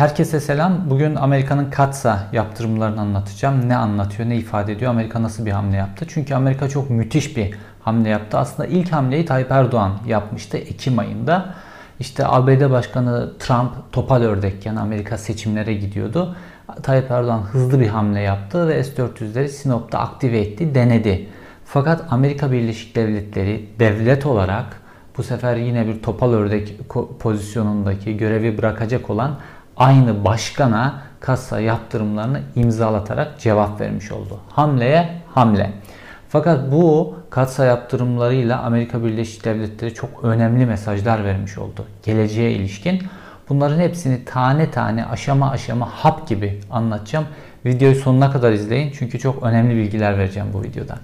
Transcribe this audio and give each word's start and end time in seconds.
Herkese 0.00 0.40
selam. 0.40 0.90
Bugün 0.90 1.14
Amerika'nın 1.14 1.70
Katsa 1.70 2.28
yaptırımlarını 2.32 3.00
anlatacağım. 3.00 3.68
Ne 3.68 3.76
anlatıyor, 3.76 4.28
ne 4.28 4.36
ifade 4.36 4.72
ediyor, 4.72 4.90
Amerika 4.90 5.22
nasıl 5.22 5.46
bir 5.46 5.50
hamle 5.50 5.76
yaptı? 5.76 6.06
Çünkü 6.08 6.34
Amerika 6.34 6.68
çok 6.68 6.90
müthiş 6.90 7.36
bir 7.36 7.54
hamle 7.80 8.08
yaptı. 8.08 8.38
Aslında 8.38 8.68
ilk 8.68 8.92
hamleyi 8.92 9.24
Tayyip 9.24 9.50
Erdoğan 9.50 9.92
yapmıştı 10.06 10.56
Ekim 10.56 10.98
ayında. 10.98 11.54
İşte 11.98 12.26
ABD 12.26 12.70
Başkanı 12.70 13.38
Trump 13.38 13.92
topal 13.92 14.22
ördekken 14.22 14.76
Amerika 14.76 15.18
seçimlere 15.18 15.74
gidiyordu. 15.74 16.36
Tayyip 16.82 17.10
Erdoğan 17.10 17.42
hızlı 17.42 17.80
bir 17.80 17.88
hamle 17.88 18.20
yaptı 18.20 18.68
ve 18.68 18.84
S-400'leri 18.84 19.48
Sinop'ta 19.48 19.98
aktive 19.98 20.38
etti, 20.38 20.74
denedi. 20.74 21.28
Fakat 21.64 22.04
Amerika 22.10 22.52
Birleşik 22.52 22.96
Devletleri 22.96 23.68
devlet 23.78 24.26
olarak 24.26 24.80
bu 25.16 25.22
sefer 25.22 25.56
yine 25.56 25.86
bir 25.86 26.02
topal 26.02 26.32
ördek 26.32 26.80
pozisyonundaki 27.18 28.16
görevi 28.16 28.58
bırakacak 28.58 29.10
olan 29.10 29.38
aynı 29.80 30.24
başkana 30.24 31.02
kasa 31.20 31.60
yaptırımlarını 31.60 32.40
imzalatarak 32.56 33.40
cevap 33.40 33.80
vermiş 33.80 34.12
oldu. 34.12 34.38
Hamleye 34.50 35.08
hamle. 35.34 35.72
Fakat 36.28 36.72
bu 36.72 37.14
kasa 37.30 37.64
yaptırımlarıyla 37.64 38.60
Amerika 38.60 39.04
Birleşik 39.04 39.44
Devletleri 39.44 39.94
çok 39.94 40.24
önemli 40.24 40.66
mesajlar 40.66 41.24
vermiş 41.24 41.58
oldu. 41.58 41.84
Geleceğe 42.02 42.52
ilişkin. 42.52 43.02
Bunların 43.48 43.78
hepsini 43.78 44.24
tane 44.24 44.70
tane 44.70 45.06
aşama 45.06 45.50
aşama 45.50 45.86
hap 45.86 46.28
gibi 46.28 46.60
anlatacağım. 46.70 47.26
Videoyu 47.66 47.94
sonuna 47.94 48.30
kadar 48.30 48.52
izleyin 48.52 48.92
çünkü 48.98 49.18
çok 49.18 49.42
önemli 49.42 49.76
bilgiler 49.76 50.18
vereceğim 50.18 50.48
bu 50.52 50.62
videodan. 50.62 50.98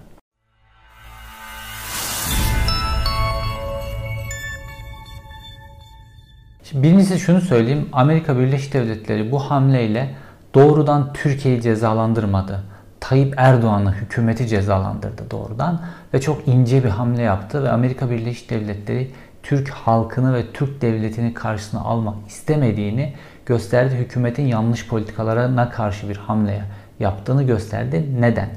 Birincisi 6.83 7.19
şunu 7.19 7.41
söyleyeyim. 7.41 7.89
Amerika 7.93 8.39
Birleşik 8.39 8.73
Devletleri 8.73 9.33
bu 9.33 9.39
hamleyle 9.39 10.15
doğrudan 10.55 11.13
Türkiye'yi 11.13 11.63
cezalandırmadı. 11.63 12.63
Tayyip 13.01 13.35
Erdoğan'ı 13.37 13.93
hükümeti 13.93 14.49
cezalandırdı 14.49 15.31
doğrudan 15.31 15.81
ve 16.15 16.21
çok 16.21 16.49
ince 16.49 16.85
bir 16.85 16.89
hamle 16.89 17.23
yaptı 17.23 17.65
ve 17.65 17.71
Amerika 17.71 18.11
Birleşik 18.11 18.51
Devletleri 18.51 19.11
Türk 19.43 19.69
halkını 19.69 20.35
ve 20.35 20.53
Türk 20.53 20.83
devletini 20.83 21.35
karşısına 21.35 21.81
almak 21.81 22.15
istemediğini 22.29 23.13
gösterdi. 23.47 23.95
Hükümetin 23.95 24.47
yanlış 24.47 24.87
politikalarına 24.89 25.71
karşı 25.71 26.09
bir 26.09 26.17
hamle 26.17 26.65
yaptığını 27.01 27.43
gösterdi. 27.43 28.07
Neden? 28.21 28.49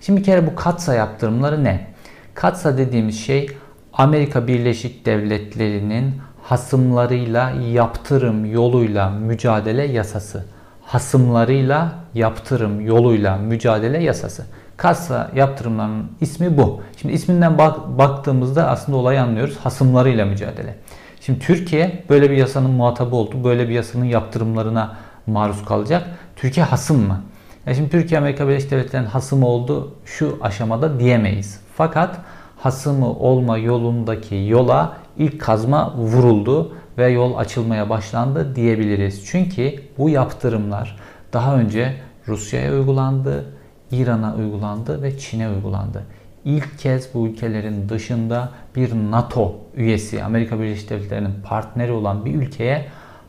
Şimdi 0.00 0.20
bir 0.20 0.24
kere 0.24 0.46
bu 0.46 0.54
katsa 0.54 0.94
yaptırımları 0.94 1.64
ne? 1.64 1.86
Katsa 2.34 2.78
dediğimiz 2.78 3.20
şey 3.20 3.50
Amerika 3.92 4.46
Birleşik 4.46 5.06
Devletleri'nin 5.06 6.14
hasımlarıyla 6.50 7.50
yaptırım 7.50 8.52
yoluyla 8.52 9.10
mücadele 9.10 9.82
yasası. 9.82 10.44
Hasımlarıyla 10.84 11.92
yaptırım 12.14 12.80
yoluyla 12.80 13.36
mücadele 13.36 14.02
yasası. 14.02 14.46
Kasa 14.76 15.30
yaptırımlarının 15.34 16.06
ismi 16.20 16.58
bu. 16.58 16.80
Şimdi 16.96 17.14
isminden 17.14 17.58
bak, 17.58 17.98
baktığımızda 17.98 18.68
aslında 18.68 18.98
olayı 18.98 19.22
anlıyoruz. 19.22 19.56
Hasımlarıyla 19.56 20.26
mücadele. 20.26 20.74
Şimdi 21.20 21.38
Türkiye 21.38 22.04
böyle 22.08 22.30
bir 22.30 22.36
yasanın 22.36 22.70
muhatabı 22.70 23.16
oldu. 23.16 23.44
Böyle 23.44 23.68
bir 23.68 23.74
yasanın 23.74 24.04
yaptırımlarına 24.04 24.96
maruz 25.26 25.64
kalacak. 25.64 26.06
Türkiye 26.36 26.66
hasım 26.66 27.06
mı? 27.06 27.20
Yani 27.66 27.76
şimdi 27.76 27.90
Türkiye 27.90 28.20
Amerika 28.20 28.48
Birleşik 28.48 28.70
Devletleri'nin 28.70 29.08
hasımı 29.08 29.46
oldu 29.46 29.94
şu 30.04 30.38
aşamada 30.42 31.00
diyemeyiz. 31.00 31.60
Fakat 31.76 32.16
hasımı 32.58 33.10
olma 33.10 33.58
yolundaki 33.58 34.34
yola 34.48 34.96
ilk 35.20 35.40
kazma 35.40 35.94
vuruldu 35.96 36.72
ve 36.98 37.08
yol 37.08 37.36
açılmaya 37.36 37.90
başlandı 37.90 38.56
diyebiliriz. 38.56 39.26
Çünkü 39.26 39.74
bu 39.98 40.10
yaptırımlar 40.10 40.96
daha 41.32 41.56
önce 41.56 41.94
Rusya'ya 42.28 42.72
uygulandı, 42.72 43.44
İran'a 43.90 44.34
uygulandı 44.34 45.02
ve 45.02 45.18
Çin'e 45.18 45.48
uygulandı. 45.48 46.02
İlk 46.44 46.78
kez 46.78 47.14
bu 47.14 47.26
ülkelerin 47.26 47.88
dışında 47.88 48.48
bir 48.76 48.94
NATO 48.94 49.54
üyesi, 49.76 50.24
Amerika 50.24 50.60
Birleşik 50.60 50.90
Devletleri'nin 50.90 51.34
partneri 51.44 51.92
olan 51.92 52.24
bir 52.24 52.34
ülkeye 52.34 52.84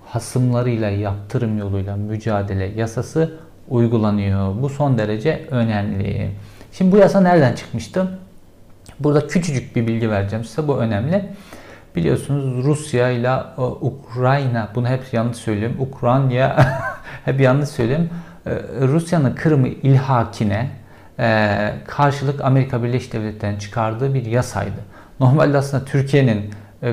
hasımlarıyla 0.06 0.90
yaptırım 0.90 1.58
yoluyla 1.58 1.96
mücadele 1.96 2.66
yasası 2.66 3.38
uygulanıyor. 3.70 4.62
Bu 4.62 4.70
son 4.70 4.98
derece 4.98 5.46
önemli. 5.52 6.32
Şimdi 6.72 6.92
bu 6.92 6.98
yasa 6.98 7.22
nereden 7.22 7.56
çıkmıştı? 7.56 8.20
Burada 9.00 9.28
küçücük 9.28 9.76
bir 9.76 9.88
bilgi 9.88 10.10
vereceğim 10.10 10.46
size. 10.46 10.68
Bu 10.68 10.78
önemli. 10.78 11.30
Biliyorsunuz 11.96 12.66
Rusya 12.66 13.10
ile 13.10 13.28
e, 13.58 13.62
Ukrayna, 13.62 14.70
bunu 14.76 14.88
hep 14.88 15.14
yanlış 15.14 15.38
söylüyorum. 15.38 15.78
Ukrayna 15.80 16.56
hep 17.26 17.42
yanlış 17.42 17.70
söylüyorum. 17.70 18.10
E, 18.46 18.52
Rusya'nın 18.88 19.36
Kırım'ı 19.36 19.68
ilhakine 19.68 20.70
e, 21.20 21.74
karşılık 21.88 22.42
Amerika 22.42 22.84
Birleşik 22.84 23.14
Devletleri'nin 23.14 23.60
çıkardığı 23.60 24.14
bir 24.14 24.26
yasaydı. 24.26 24.82
Normalde 25.20 25.58
aslında 25.58 25.86
Türkiye'nin 25.86 26.52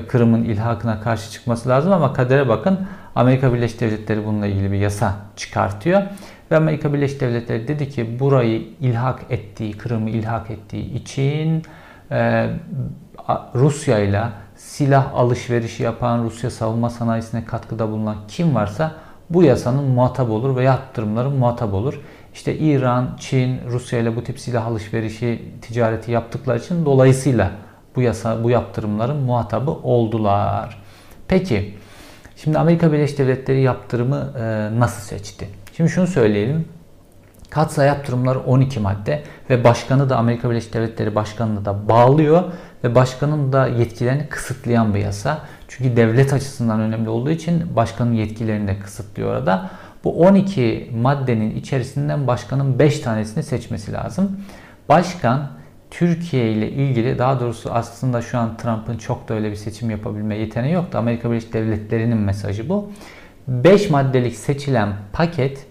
Kırım'ın 0.09 0.45
ilhakına 0.45 1.01
karşı 1.01 1.31
çıkması 1.31 1.69
lazım 1.69 1.93
ama 1.93 2.13
kadere 2.13 2.49
bakın 2.49 2.79
Amerika 3.15 3.55
Birleşik 3.55 3.81
Devletleri 3.81 4.27
bununla 4.27 4.47
ilgili 4.47 4.73
bir 4.73 4.79
yasa 4.79 5.17
çıkartıyor. 5.37 6.03
Ve 6.51 6.57
Amerika 6.57 6.95
Birleşik 6.95 7.21
Devletleri 7.21 7.69
dedi 7.69 7.89
ki 7.89 8.21
burayı 8.21 8.63
ilhak 8.81 9.21
ettiği, 9.31 9.79
Kırım'ı 9.79 10.11
ilhak 10.11 10.51
ettiği 10.51 10.95
için 10.95 11.63
Rusya 13.55 13.99
ile 13.99 14.23
silah 14.59 15.15
alışverişi 15.15 15.83
yapan, 15.83 16.25
Rusya 16.25 16.51
savunma 16.51 16.91
sanayisine 16.91 17.45
katkıda 17.45 17.91
bulunan 17.91 18.17
kim 18.29 18.55
varsa 18.55 18.95
bu 19.31 19.43
yasanın 19.43 19.85
muhatap 19.85 20.31
olur 20.31 20.57
ve 20.57 20.65
yaptırımların 20.65 21.33
muhatap 21.33 21.75
olur. 21.75 22.01
İşte 22.35 22.59
İran, 22.59 23.17
Çin, 23.21 23.61
Rusya 23.71 23.99
ile 23.99 24.17
bu 24.17 24.25
tip 24.25 24.39
silah 24.39 24.67
alışverişi 24.67 25.43
ticareti 25.63 26.13
yaptıkları 26.13 26.59
için 26.59 26.85
dolayısıyla 26.85 27.51
bu 27.97 28.03
yasa 28.03 28.45
bu 28.45 28.51
yaptırımların 28.51 29.17
muhatabı 29.17 29.71
oldular. 29.71 30.83
Peki 31.29 31.75
şimdi 32.37 32.59
Amerika 32.59 32.93
Birleşik 32.93 33.19
Devletleri 33.19 33.61
yaptırımı 33.61 34.33
e, 34.39 34.69
nasıl 34.81 35.03
seçti? 35.03 35.49
Şimdi 35.77 35.91
şunu 35.91 36.07
söyleyelim. 36.07 36.65
Katsa 37.59 37.85
yaptırımları 37.85 38.41
12 38.41 38.81
madde 38.81 39.23
ve 39.51 39.65
başkanı 39.65 40.11
da 40.11 40.17
Amerika 40.17 40.51
Birleşik 40.51 40.75
Devletleri 40.75 41.15
başkanını 41.15 41.65
da 41.65 41.89
bağlıyor 41.89 42.43
ve 42.85 42.95
başkanın 42.95 43.53
da 43.53 43.67
yetkilerini 43.67 44.29
kısıtlayan 44.29 44.95
bir 44.95 44.99
yasa. 44.99 45.39
Çünkü 45.69 45.97
devlet 45.97 46.33
açısından 46.33 46.81
önemli 46.81 47.09
olduğu 47.09 47.31
için 47.31 47.77
başkanın 47.77 48.13
yetkilerini 48.13 48.69
de 48.69 48.79
kısıtlıyor 48.79 49.31
orada. 49.31 49.71
Bu 50.05 50.21
12 50.21 50.91
maddenin 51.03 51.57
içerisinden 51.57 52.27
başkanın 52.27 52.79
5 52.79 53.01
tanesini 53.01 53.43
seçmesi 53.43 53.93
lazım. 53.93 54.41
Başkan 54.89 55.51
Türkiye 55.91 56.53
ile 56.53 56.71
ilgili 56.71 57.19
daha 57.19 57.41
doğrusu 57.41 57.71
aslında 57.73 58.23
şu 58.23 58.39
an 58.39 58.57
Trump'ın 58.57 58.99
çok 58.99 59.29
da 59.29 59.35
öyle 59.35 59.51
bir 59.51 59.57
seçim 59.57 59.91
yapabilme 59.91 60.37
yeteneği 60.37 60.75
yoktu. 60.75 60.99
Amerika 60.99 61.31
Birleşik 61.31 61.53
Devletleri'nin 61.53 62.19
mesajı 62.19 62.69
bu. 62.69 62.93
5 63.49 63.91
maddelik 63.91 64.37
seçilen 64.37 64.93
paket 65.13 65.68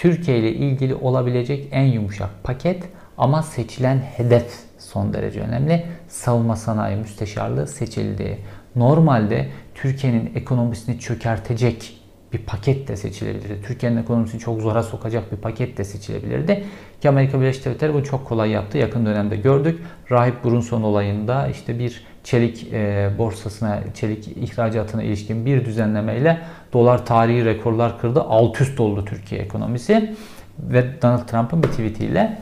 Türkiye 0.00 0.38
ile 0.38 0.52
ilgili 0.52 0.94
olabilecek 0.94 1.68
en 1.70 1.84
yumuşak 1.84 2.30
paket 2.44 2.82
ama 3.18 3.42
seçilen 3.42 3.98
hedef 3.98 4.52
son 4.78 5.12
derece 5.12 5.40
önemli. 5.40 5.86
Savunma 6.08 6.56
sanayi 6.56 6.96
müsteşarlığı 6.96 7.66
seçildi. 7.66 8.38
Normalde 8.76 9.48
Türkiye'nin 9.74 10.32
ekonomisini 10.34 10.98
çökertecek 11.00 11.99
bir 12.32 12.38
paket 12.38 12.88
de 12.88 12.96
seçilebilirdi. 12.96 13.62
Türkiye'nin 13.66 13.96
ekonomisini 13.96 14.40
çok 14.40 14.60
zora 14.60 14.82
sokacak 14.82 15.32
bir 15.32 15.36
paket 15.36 15.78
de 15.78 15.84
seçilebilirdi. 15.84 16.64
Ki 17.00 17.08
Amerika 17.08 17.40
Birleşik 17.40 17.64
Devletleri 17.64 17.94
bunu 17.94 18.04
çok 18.04 18.26
kolay 18.26 18.50
yaptı. 18.50 18.78
Yakın 18.78 19.06
dönemde 19.06 19.36
gördük. 19.36 19.82
Rahip 20.10 20.44
Brunson 20.44 20.82
olayında 20.82 21.48
işte 21.48 21.78
bir 21.78 22.04
çelik 22.24 22.72
e, 22.72 23.10
borsasına, 23.18 23.80
çelik 23.94 24.28
ihracatına 24.28 25.02
ilişkin 25.02 25.46
bir 25.46 25.64
düzenlemeyle 25.64 26.38
dolar 26.72 27.06
tarihi 27.06 27.44
rekorlar 27.44 28.00
kırdı. 28.00 28.20
Alt 28.20 28.60
üst 28.60 28.80
oldu 28.80 29.04
Türkiye 29.04 29.40
ekonomisi. 29.40 30.14
Ve 30.58 31.02
Donald 31.02 31.26
Trump'ın 31.26 31.62
bir 31.62 31.68
tweetiyle 31.68 32.38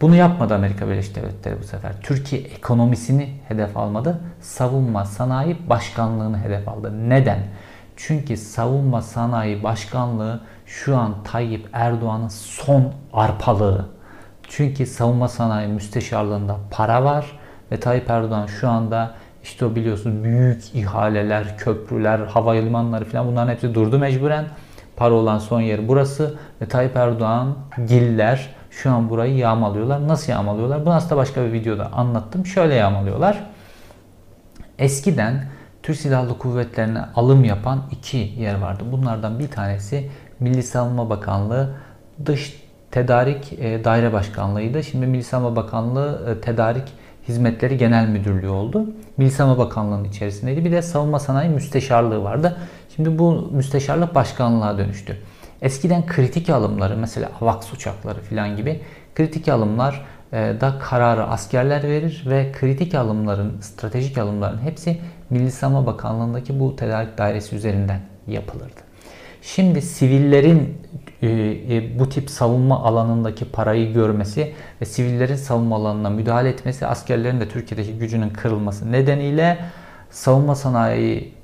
bunu 0.00 0.16
yapmadı 0.16 0.54
Amerika 0.54 0.88
Birleşik 0.88 1.14
Devletleri 1.16 1.60
bu 1.60 1.64
sefer. 1.64 1.92
Türkiye 2.02 2.42
ekonomisini 2.42 3.28
hedef 3.48 3.76
almadı. 3.76 4.20
Savunma 4.40 5.04
sanayi 5.04 5.56
başkanlığını 5.68 6.38
hedef 6.38 6.68
aldı. 6.68 7.08
Neden? 7.08 7.38
Çünkü 8.06 8.36
savunma 8.36 9.02
sanayi 9.02 9.62
başkanlığı 9.62 10.40
şu 10.66 10.96
an 10.96 11.14
Tayyip 11.24 11.68
Erdoğan'ın 11.72 12.28
son 12.28 12.92
arpalığı. 13.12 13.86
Çünkü 14.48 14.86
savunma 14.86 15.28
sanayi 15.28 15.68
müsteşarlığında 15.68 16.56
para 16.70 17.04
var 17.04 17.38
ve 17.72 17.80
Tayyip 17.80 18.10
Erdoğan 18.10 18.46
şu 18.46 18.68
anda 18.68 19.14
işte 19.42 19.64
o 19.64 19.74
biliyorsunuz 19.74 20.24
büyük 20.24 20.74
ihaleler, 20.74 21.58
köprüler, 21.58 22.18
havalimanları 22.18 23.04
falan 23.04 23.26
bunların 23.26 23.52
hepsi 23.52 23.74
durdu 23.74 23.98
mecburen. 23.98 24.44
Para 24.96 25.14
olan 25.14 25.38
son 25.38 25.60
yer 25.60 25.88
burası 25.88 26.38
ve 26.60 26.66
Tayyip 26.66 26.96
Erdoğan, 26.96 27.56
Giller 27.88 28.54
şu 28.70 28.90
an 28.90 29.10
burayı 29.10 29.36
yağmalıyorlar. 29.36 30.08
Nasıl 30.08 30.32
yağmalıyorlar? 30.32 30.86
Bunu 30.86 30.94
aslında 30.94 31.16
başka 31.16 31.44
bir 31.44 31.52
videoda 31.52 31.92
anlattım. 31.92 32.46
Şöyle 32.46 32.74
yağmalıyorlar. 32.74 33.44
Eskiden 34.78 35.44
Türk 35.82 35.96
Silahlı 35.96 36.38
Kuvvetleri'ne 36.38 37.00
alım 37.14 37.44
yapan 37.44 37.82
iki 37.90 38.16
yer 38.16 38.60
vardı. 38.60 38.84
Bunlardan 38.92 39.38
bir 39.38 39.48
tanesi 39.48 40.10
Milli 40.40 40.62
Savunma 40.62 41.10
Bakanlığı 41.10 41.74
Dış 42.26 42.62
Tedarik 42.90 43.52
e, 43.52 43.84
Daire 43.84 44.12
Başkanlığı'ydı. 44.12 44.84
Şimdi 44.84 45.06
Milli 45.06 45.24
Savunma 45.24 45.56
Bakanlığı 45.56 46.36
e, 46.36 46.40
Tedarik 46.40 46.84
Hizmetleri 47.28 47.76
Genel 47.76 48.08
Müdürlüğü 48.08 48.48
oldu. 48.48 48.86
Milli 49.16 49.30
Savunma 49.30 49.58
Bakanlığı'nın 49.58 50.04
içerisindeydi. 50.04 50.64
Bir 50.64 50.72
de 50.72 50.82
Savunma 50.82 51.18
Sanayi 51.18 51.50
Müsteşarlığı 51.50 52.22
vardı. 52.22 52.56
Şimdi 52.96 53.18
bu 53.18 53.48
müsteşarlık 53.52 54.14
başkanlığa 54.14 54.78
dönüştü. 54.78 55.16
Eskiden 55.62 56.06
kritik 56.06 56.50
alımları 56.50 56.96
mesela 56.96 57.28
AVAX 57.40 57.72
uçakları 57.72 58.20
falan 58.20 58.56
gibi 58.56 58.80
kritik 59.14 59.48
alımlar 59.48 60.04
e, 60.32 60.36
da 60.60 60.78
kararı 60.78 61.24
askerler 61.24 61.82
verir 61.82 62.24
ve 62.26 62.52
kritik 62.52 62.94
alımların, 62.94 63.60
stratejik 63.60 64.18
alımların 64.18 64.58
hepsi 64.58 65.00
Milli 65.30 65.50
Savunma 65.50 65.86
Bakanlığı'ndaki 65.86 66.60
bu 66.60 66.76
tedarik 66.76 67.18
dairesi 67.18 67.56
üzerinden 67.56 68.00
yapılırdı. 68.26 68.80
Şimdi 69.42 69.82
sivillerin 69.82 70.78
e, 71.22 71.28
e, 71.28 71.98
bu 71.98 72.08
tip 72.08 72.30
savunma 72.30 72.84
alanındaki 72.84 73.44
parayı 73.44 73.92
görmesi 73.92 74.54
ve 74.80 74.84
sivillerin 74.84 75.36
savunma 75.36 75.76
alanına 75.76 76.10
müdahale 76.10 76.48
etmesi 76.48 76.86
askerlerin 76.86 77.40
de 77.40 77.48
Türkiye'deki 77.48 77.98
gücünün 77.98 78.30
kırılması 78.30 78.92
nedeniyle 78.92 79.58
savunma 80.10 80.54
sanayi 80.54 81.34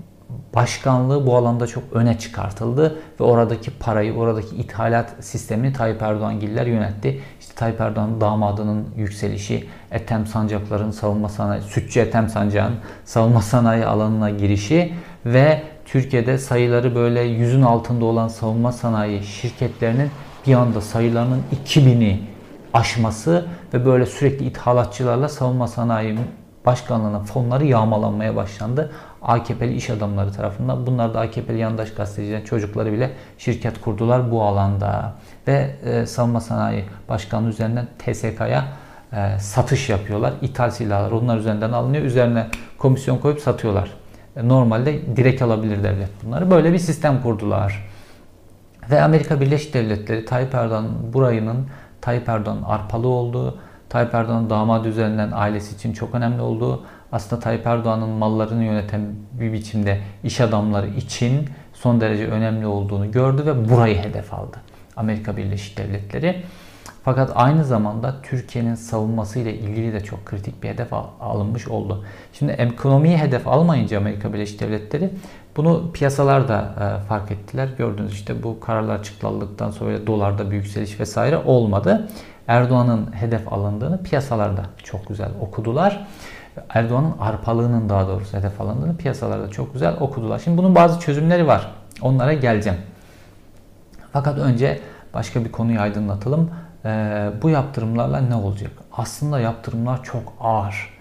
başkanlığı 0.55 1.27
bu 1.27 1.37
alanda 1.37 1.67
çok 1.67 1.85
öne 1.93 2.19
çıkartıldı 2.19 2.99
ve 3.21 3.25
oradaki 3.25 3.71
parayı, 3.79 4.15
oradaki 4.15 4.57
ithalat 4.57 5.15
sistemini 5.21 5.73
Tayyip 5.73 6.03
Erdoğan 6.03 6.41
giller 6.41 6.67
yönetti. 6.67 7.21
İşte 7.41 7.55
Tayyip 7.55 7.81
Erdoğan 7.81 8.21
damadının 8.21 8.87
yükselişi, 8.97 9.67
Ethem 9.91 10.27
Sancakların 10.27 10.91
savunma 10.91 11.29
sanayi, 11.29 11.63
Sütçü 11.63 12.01
Ethem 12.01 12.29
Sancak'ın 12.29 12.75
savunma 13.05 13.43
sanayi 13.43 13.87
alanına 13.87 14.31
girişi 14.31 14.93
ve 15.27 15.63
Türkiye'de 15.85 16.39
sayıları 16.39 16.95
böyle 16.95 17.21
yüzün 17.21 17.63
altında 17.63 18.05
olan 18.05 18.29
savunma 18.29 18.73
sanayi 18.73 19.23
şirketlerinin 19.23 20.11
bir 20.47 20.55
anda 20.55 20.81
sayılarının 20.81 21.43
2000'i 21.67 22.23
aşması 22.75 23.47
ve 23.75 23.87
böyle 23.87 24.07
sürekli 24.07 24.45
ithalatçılarla 24.47 25.29
savunma 25.29 25.69
sanayi 25.69 26.19
başkanlığının 26.67 27.25
fonları 27.25 27.67
yağmalanmaya 27.67 28.37
başlandı. 28.37 28.93
AKP'li 29.27 29.75
iş 29.75 29.91
adamları 29.91 30.33
tarafından. 30.33 30.87
Bunlar 30.87 31.15
da 31.15 31.21
AKP'li 31.21 31.59
yandaş 31.59 31.95
gazetecilerin 31.95 32.45
çocukları 32.45 32.93
bile 32.93 33.11
şirket 33.39 33.81
kurdular 33.81 34.31
bu 34.31 34.43
alanda. 34.43 35.15
Ve 35.47 35.71
e, 35.85 36.07
savunma 36.07 36.41
sanayi 36.41 36.85
başkanlığı 37.09 37.49
üzerinden 37.49 37.87
TSK'ya 37.99 38.65
e, 39.13 39.39
satış 39.39 39.89
yapıyorlar. 39.89 40.33
İthal 40.43 40.71
silahlar 40.71 41.11
onlar 41.11 41.39
üzerinden 41.39 41.73
alınıyor. 41.73 42.05
Üzerine 42.05 42.47
komisyon 42.79 43.19
koyup 43.19 43.41
satıyorlar. 43.41 43.91
E, 44.37 44.49
normalde 44.49 45.17
direkt 45.17 45.43
alabilir 45.43 45.85
devlet 45.85 46.11
bunları. 46.25 46.51
Böyle 46.51 46.73
bir 46.73 46.79
sistem 46.79 47.23
kurdular. 47.23 47.87
Ve 48.91 49.03
Amerika 49.03 49.41
Birleşik 49.41 49.75
Devletleri 49.75 50.25
Tayyip 50.25 50.55
Erdoğan 50.55 50.87
burayının 51.13 51.67
Tayyip 52.01 52.29
Erdoğan 52.29 52.63
arpalı 52.67 53.09
olduğu, 53.09 53.59
Tayyip 53.89 54.15
Erdoğan'ın 54.15 54.51
damadı 54.51 54.89
üzerinden 54.89 55.31
ailesi 55.33 55.75
için 55.75 55.93
çok 55.93 56.15
önemli 56.15 56.41
olduğu, 56.41 56.85
aslında 57.13 57.43
Tayyip 57.43 57.67
Erdoğan'ın 57.67 58.09
mallarını 58.09 58.65
yöneten 58.65 59.01
bir 59.33 59.53
biçimde 59.53 60.01
iş 60.25 60.41
adamları 60.41 60.87
için 60.87 61.49
son 61.75 62.01
derece 62.01 62.27
önemli 62.27 62.67
olduğunu 62.67 63.13
gördü 63.13 63.47
ve 63.47 63.69
burayı 63.69 63.97
hedef 63.99 64.35
aldı. 64.35 64.57
Amerika 64.97 65.37
Birleşik 65.37 65.79
Devletleri. 65.79 66.43
Fakat 67.05 67.33
aynı 67.35 67.65
zamanda 67.65 68.15
Türkiye'nin 68.23 68.75
savunması 68.75 69.39
ile 69.39 69.55
ilgili 69.55 69.93
de 69.93 70.01
çok 70.01 70.27
kritik 70.27 70.63
bir 70.63 70.69
hedef 70.69 70.93
alınmış 71.21 71.69
oldu. 71.69 72.05
Şimdi 72.33 72.53
ekonomiyi 72.53 73.19
hedef 73.19 73.49
almayınca 73.49 73.99
Amerika 73.99 74.33
Birleşik 74.33 74.61
Devletleri 74.61 75.11
bunu 75.57 75.93
piyasalar 75.93 76.49
da 76.49 76.75
e, 76.81 77.07
fark 77.07 77.31
ettiler. 77.31 77.69
Gördünüz 77.79 78.13
işte 78.13 78.43
bu 78.43 78.61
kararlar 78.61 78.99
açıklandıktan 78.99 79.71
sonra 79.71 80.07
dolarda 80.07 80.51
bir 80.51 80.57
yükseliş 80.57 81.01
vesaire 81.01 81.37
olmadı. 81.37 82.09
Erdoğan'ın 82.49 83.15
hedef 83.15 83.53
alındığını 83.53 84.03
piyasalarda 84.03 84.63
çok 84.83 85.09
güzel 85.09 85.31
okudular. 85.41 86.07
Erdoğan'ın 86.69 87.15
arpalığının 87.21 87.89
daha 87.89 88.09
doğrusu 88.09 88.37
hedef 88.37 88.61
alındığını 88.61 88.97
piyasalarda 88.97 89.51
çok 89.51 89.73
güzel 89.73 89.95
okudular. 90.01 90.39
Şimdi 90.39 90.59
bunun 90.59 90.75
bazı 90.75 91.01
çözümleri 91.01 91.47
var. 91.47 91.71
Onlara 92.03 92.33
geleceğim. 92.33 92.79
Fakat 94.13 94.39
önce 94.39 94.81
başka 95.15 95.45
bir 95.45 95.53
konuyu 95.53 95.81
aydınlatalım. 95.81 96.51
Ee, 96.85 97.31
bu 97.43 97.51
yaptırımlarla 97.51 98.21
ne 98.21 98.35
olacak? 98.35 98.71
Aslında 98.93 99.41
yaptırımlar 99.41 100.03
çok 100.03 100.33
ağır. 100.41 100.97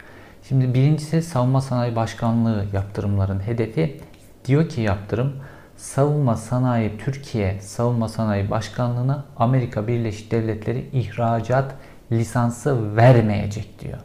Şimdi 0.48 0.74
birincisi 0.74 1.21
Savunma 1.21 1.62
Sanayi 1.62 1.95
Başkanlığı 1.95 2.65
yaptırımların 2.74 3.39
hedefi 3.39 4.01
diyor 4.45 4.69
ki 4.69 4.81
yaptırım 4.81 5.33
Savunma 5.77 6.36
Sanayi 6.36 6.98
Türkiye 6.98 7.62
Savunma 7.62 8.10
Sanayi 8.10 8.50
Başkanlığı'na 8.50 9.25
Amerika 9.38 9.88
Birleşik 9.88 10.31
Devletleri 10.31 10.89
ihracat 10.94 11.75
lisansı 12.12 12.95
vermeyecek 12.95 13.80
diyor. 13.80 13.98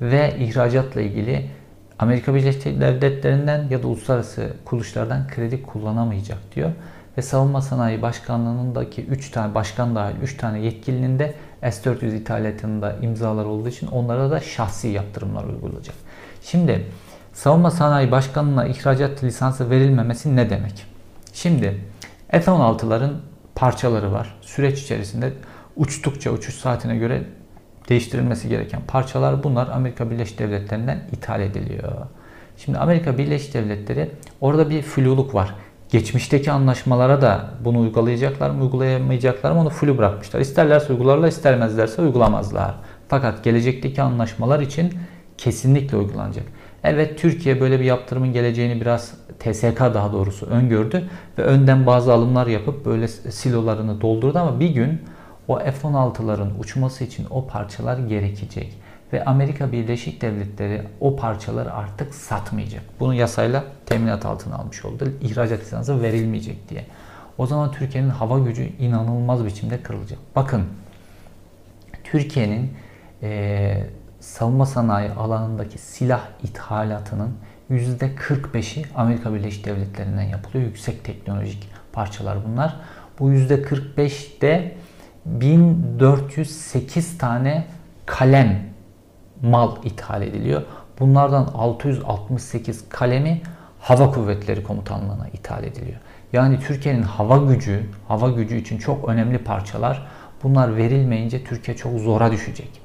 Ve 0.00 0.36
ihracatla 0.38 1.00
ilgili 1.00 1.50
Amerika 1.98 2.34
Birleşik 2.34 2.64
Devletleri'nden 2.64 3.68
ya 3.70 3.82
da 3.82 3.88
uluslararası 3.88 4.52
kuruluşlardan 4.64 5.28
kredi 5.28 5.62
kullanamayacak 5.62 6.38
diyor. 6.54 6.70
Ve 7.18 7.22
Savunma 7.22 7.60
Sanayi 7.60 8.02
Başkanlığı'ndaki 8.02 9.04
3 9.04 9.30
tane 9.30 9.54
başkan 9.54 9.96
dahil 9.96 10.16
3 10.22 10.36
tane 10.36 10.60
yetkilinin 10.60 11.18
de 11.18 11.34
S-400 11.62 12.14
ithalatında 12.14 12.96
imzalar 13.02 13.44
olduğu 13.44 13.68
için 13.68 13.86
onlara 13.86 14.30
da 14.30 14.40
şahsi 14.40 14.88
yaptırımlar 14.88 15.44
uygulayacak. 15.44 15.96
Şimdi 16.42 16.86
Savunma 17.32 17.70
Sanayi 17.70 18.10
Başkanlığı'na 18.10 18.66
ihracat 18.66 19.24
lisansı 19.24 19.70
verilmemesi 19.70 20.36
ne 20.36 20.50
demek? 20.50 20.91
Şimdi 21.32 21.80
F-16'ların 22.30 23.12
parçaları 23.54 24.12
var. 24.12 24.34
Süreç 24.40 24.82
içerisinde 24.82 25.32
uçtukça 25.76 26.30
uçuş 26.30 26.54
saatine 26.54 26.96
göre 26.96 27.22
değiştirilmesi 27.88 28.48
gereken 28.48 28.80
parçalar 28.88 29.42
bunlar 29.42 29.68
Amerika 29.68 30.10
Birleşik 30.10 30.38
Devletleri'nden 30.38 31.08
ithal 31.12 31.40
ediliyor. 31.40 31.92
Şimdi 32.56 32.78
Amerika 32.78 33.18
Birleşik 33.18 33.54
Devletleri 33.54 34.10
orada 34.40 34.70
bir 34.70 34.82
fluluk 34.82 35.34
var. 35.34 35.54
Geçmişteki 35.90 36.52
anlaşmalara 36.52 37.22
da 37.22 37.50
bunu 37.64 37.80
uygulayacaklar 37.80 38.50
mı, 38.50 38.62
uygulayamayacaklar 38.62 39.52
mı 39.52 39.60
onu 39.60 39.70
flu 39.70 39.98
bırakmışlar. 39.98 40.40
İsterlerse 40.40 40.92
uygularlar, 40.92 41.28
istermezlerse 41.28 42.02
uygulamazlar. 42.02 42.74
Fakat 43.08 43.44
gelecekteki 43.44 44.02
anlaşmalar 44.02 44.60
için 44.60 44.94
kesinlikle 45.38 45.96
uygulanacak. 45.96 46.44
Evet 46.84 47.18
Türkiye 47.18 47.60
böyle 47.60 47.80
bir 47.80 47.84
yaptırımın 47.84 48.32
geleceğini 48.32 48.80
biraz 48.80 49.14
TSK 49.38 49.80
daha 49.80 50.12
doğrusu 50.12 50.46
öngördü 50.46 51.10
ve 51.38 51.42
önden 51.42 51.86
bazı 51.86 52.12
alımlar 52.12 52.46
yapıp 52.46 52.86
böyle 52.86 53.08
silolarını 53.08 54.00
doldurdu 54.00 54.38
ama 54.38 54.60
bir 54.60 54.70
gün 54.70 55.02
o 55.48 55.58
F-16'ların 55.58 56.58
uçması 56.58 57.04
için 57.04 57.26
o 57.30 57.46
parçalar 57.46 57.98
gerekecek 57.98 58.78
ve 59.12 59.24
Amerika 59.24 59.72
Birleşik 59.72 60.22
Devletleri 60.22 60.82
o 61.00 61.16
parçaları 61.16 61.72
artık 61.72 62.14
satmayacak. 62.14 62.82
Bunu 63.00 63.14
yasayla 63.14 63.64
teminat 63.86 64.26
altına 64.26 64.56
almış 64.56 64.84
oldu. 64.84 65.12
İhracat 65.20 65.60
lisansı 65.60 66.02
verilmeyecek 66.02 66.68
diye. 66.68 66.84
O 67.38 67.46
zaman 67.46 67.72
Türkiye'nin 67.72 68.10
hava 68.10 68.38
gücü 68.38 68.62
inanılmaz 68.78 69.44
biçimde 69.44 69.82
kırılacak. 69.82 70.18
Bakın 70.36 70.64
Türkiye'nin 72.04 72.72
e, 73.22 73.84
savunma 74.22 74.66
sanayi 74.66 75.10
alanındaki 75.10 75.78
silah 75.78 76.20
ithalatının 76.42 77.34
%45'i 77.70 78.86
Amerika 78.94 79.34
Birleşik 79.34 79.64
Devletleri'nden 79.64 80.22
yapılıyor. 80.22 80.64
Yüksek 80.64 81.04
teknolojik 81.04 81.68
parçalar 81.92 82.38
bunlar. 82.48 82.76
Bu 83.18 83.32
%45'de 83.32 84.76
1408 85.26 87.18
tane 87.18 87.66
kalem 88.06 88.60
mal 89.42 89.76
ithal 89.84 90.22
ediliyor. 90.22 90.62
Bunlardan 91.00 91.44
668 91.54 92.88
kalemi 92.88 93.40
Hava 93.80 94.10
Kuvvetleri 94.10 94.62
Komutanlığı'na 94.62 95.28
ithal 95.28 95.64
ediliyor. 95.64 95.98
Yani 96.32 96.60
Türkiye'nin 96.60 97.02
hava 97.02 97.36
gücü, 97.36 97.90
hava 98.08 98.28
gücü 98.28 98.56
için 98.56 98.78
çok 98.78 99.08
önemli 99.08 99.38
parçalar. 99.38 100.06
Bunlar 100.42 100.76
verilmeyince 100.76 101.44
Türkiye 101.44 101.76
çok 101.76 102.00
zora 102.00 102.32
düşecek. 102.32 102.81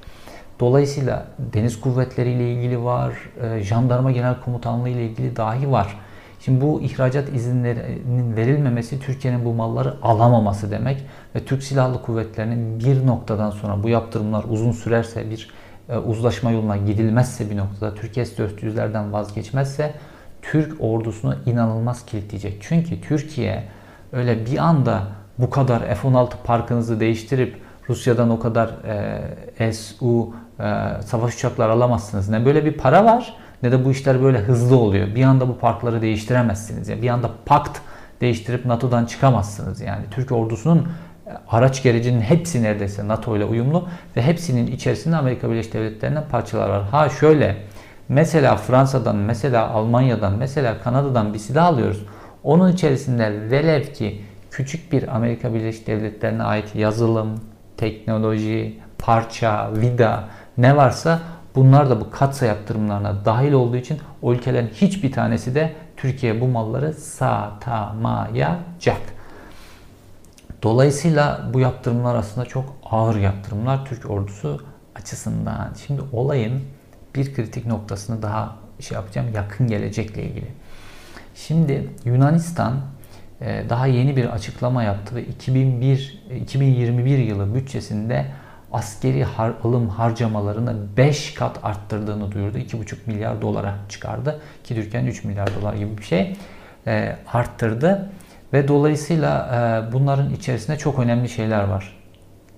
Dolayısıyla 0.60 1.26
deniz 1.54 1.82
kuvvetleri 1.82 2.32
ile 2.32 2.54
ilgili 2.54 2.84
var, 2.84 3.14
e, 3.42 3.64
jandarma 3.64 4.12
genel 4.12 4.40
komutanlığı 4.42 4.90
ile 4.90 5.06
ilgili 5.06 5.36
dahi 5.36 5.72
var. 5.72 5.98
Şimdi 6.40 6.62
bu 6.62 6.82
ihracat 6.82 7.30
izinlerinin 7.30 8.36
verilmemesi 8.36 9.00
Türkiye'nin 9.00 9.46
bu 9.46 9.54
malları 9.54 9.94
alamaması 10.02 10.72
demek 10.72 11.04
ve 11.36 11.46
Türk 11.46 11.64
Silahlı 11.64 12.02
Kuvvetleri'nin 12.02 12.80
bir 12.80 13.08
noktadan 13.08 13.52
sonra 13.52 13.84
bu 13.84 13.90
yaptırımlar 13.90 14.46
uzun 14.50 14.72
sürerse 14.72 15.30
bir 15.30 15.50
e, 15.90 15.98
uzlaşma 15.98 16.52
yoluna 16.52 16.78
gidilmezse 16.78 17.50
bir 17.50 17.58
noktada 17.58 17.96
Türkiye 17.96 18.26
S-400'lerden 18.26 19.12
vazgeçmezse 19.12 19.94
Türk 20.42 20.82
ordusunu 20.82 21.36
inanılmaz 21.46 22.06
kilitleyecek. 22.06 22.58
Çünkü 22.62 23.02
Türkiye 23.02 23.64
öyle 24.12 24.46
bir 24.46 24.58
anda 24.58 25.04
bu 25.38 25.50
kadar 25.50 25.96
F-16 25.96 26.30
parkınızı 26.44 27.00
değiştirip 27.00 27.58
Rusya'dan 27.90 28.30
o 28.30 28.40
kadar 28.40 28.70
e, 29.60 29.74
SU 29.74 30.34
savaş 31.06 31.36
uçakları 31.36 31.72
alamazsınız. 31.72 32.30
Ne 32.30 32.46
böyle 32.46 32.66
bir 32.66 32.74
para 32.74 33.06
var 33.06 33.34
ne 33.64 33.72
de 33.72 33.86
bu 33.86 33.92
işler 33.92 34.24
böyle 34.24 34.38
hızlı 34.38 34.78
oluyor. 34.78 35.16
Bir 35.16 35.24
anda 35.24 35.48
bu 35.48 35.58
parkları 35.58 36.02
değiştiremezsiniz. 36.02 36.90
Yani 36.90 37.02
bir 37.02 37.10
anda 37.10 37.30
pakt 37.46 37.80
değiştirip 38.22 38.66
NATO'dan 38.66 39.06
çıkamazsınız. 39.06 39.82
Yani 39.82 40.06
Türk 40.12 40.32
ordusunun 40.32 40.88
araç 41.50 41.84
gerecinin 41.84 42.22
hepsi 42.22 42.64
neredeyse 42.64 43.08
NATO 43.08 43.38
ile 43.38 43.46
uyumlu 43.46 43.88
ve 44.18 44.22
hepsinin 44.22 44.68
içerisinde 44.68 45.16
Amerika 45.16 45.50
Birleşik 45.50 45.74
Devletleri'nden 45.74 46.24
parçalar 46.32 46.70
var. 46.70 46.84
Ha 46.84 47.10
şöyle 47.10 47.58
mesela 48.10 48.56
Fransa'dan, 48.56 49.16
mesela 49.16 49.70
Almanya'dan, 49.70 50.34
mesela 50.38 50.80
Kanada'dan 50.84 51.34
bir 51.34 51.40
silah 51.40 51.66
alıyoruz. 51.66 52.06
Onun 52.44 52.72
içerisinde 52.72 53.52
velev 53.52 53.84
ki 53.84 54.22
küçük 54.52 54.92
bir 54.92 55.16
Amerika 55.16 55.54
Birleşik 55.54 55.88
Devletleri'ne 55.88 56.44
ait 56.44 56.76
yazılım, 56.76 57.42
teknoloji, 57.78 58.80
parça, 58.98 59.72
vida 59.76 60.24
ne 60.58 60.78
varsa 60.78 61.20
bunlar 61.56 61.90
da 61.90 62.02
bu 62.02 62.12
katsa 62.12 62.46
yaptırımlarına 62.46 63.26
dahil 63.26 63.52
olduğu 63.52 63.78
için 63.78 64.00
o 64.22 64.34
ülkelerin 64.34 64.68
hiçbir 64.68 65.12
tanesi 65.12 65.56
de 65.56 65.74
Türkiye 65.98 66.42
bu 66.42 66.48
malları 66.48 66.94
satamayacak. 66.94 68.58
Dolayısıyla 70.64 71.50
bu 71.54 71.60
yaptırımlar 71.60 72.16
aslında 72.16 72.48
çok 72.48 72.76
ağır 72.84 73.16
yaptırımlar 73.16 73.86
Türk 73.86 74.10
ordusu 74.10 74.66
açısından. 74.96 75.74
Şimdi 75.88 76.02
olayın 76.14 76.62
bir 77.16 77.34
kritik 77.34 77.66
noktasını 77.66 78.22
daha 78.22 78.56
şey 78.80 78.96
yapacağım 78.96 79.28
yakın 79.34 79.68
gelecekle 79.68 80.24
ilgili. 80.24 80.48
Şimdi 81.36 81.90
Yunanistan 82.06 82.74
e, 83.42 83.66
daha 83.70 83.88
yeni 83.88 84.16
bir 84.16 84.26
açıklama 84.26 84.84
yaptı 84.84 85.16
ve 85.16 85.24
2001 85.24 86.24
2021 86.36 87.18
yılı 87.18 87.56
bütçesinde 87.56 88.26
askeri 88.72 89.24
har 89.24 89.54
alım 89.64 89.90
harcamalarını 89.90 90.76
5 90.98 91.34
kat 91.34 91.60
arttırdığını 91.64 92.32
duyurdu. 92.32 92.58
2,5 92.58 92.96
milyar 93.06 93.42
dolara 93.42 93.76
çıkardı 93.90 94.42
ki 94.64 94.76
Türkiye'nin 94.76 95.08
3 95.08 95.24
milyar 95.24 95.50
dolar 95.62 95.74
gibi 95.74 95.98
bir 95.98 96.04
şey 96.04 96.36
e, 96.88 97.16
arttırdı. 97.34 98.10
Ve 98.54 98.68
dolayısıyla 98.68 99.50
e, 99.90 99.94
bunların 99.94 100.34
içerisinde 100.34 100.78
çok 100.78 101.00
önemli 101.00 101.30
şeyler 101.30 101.64
var. 101.64 101.98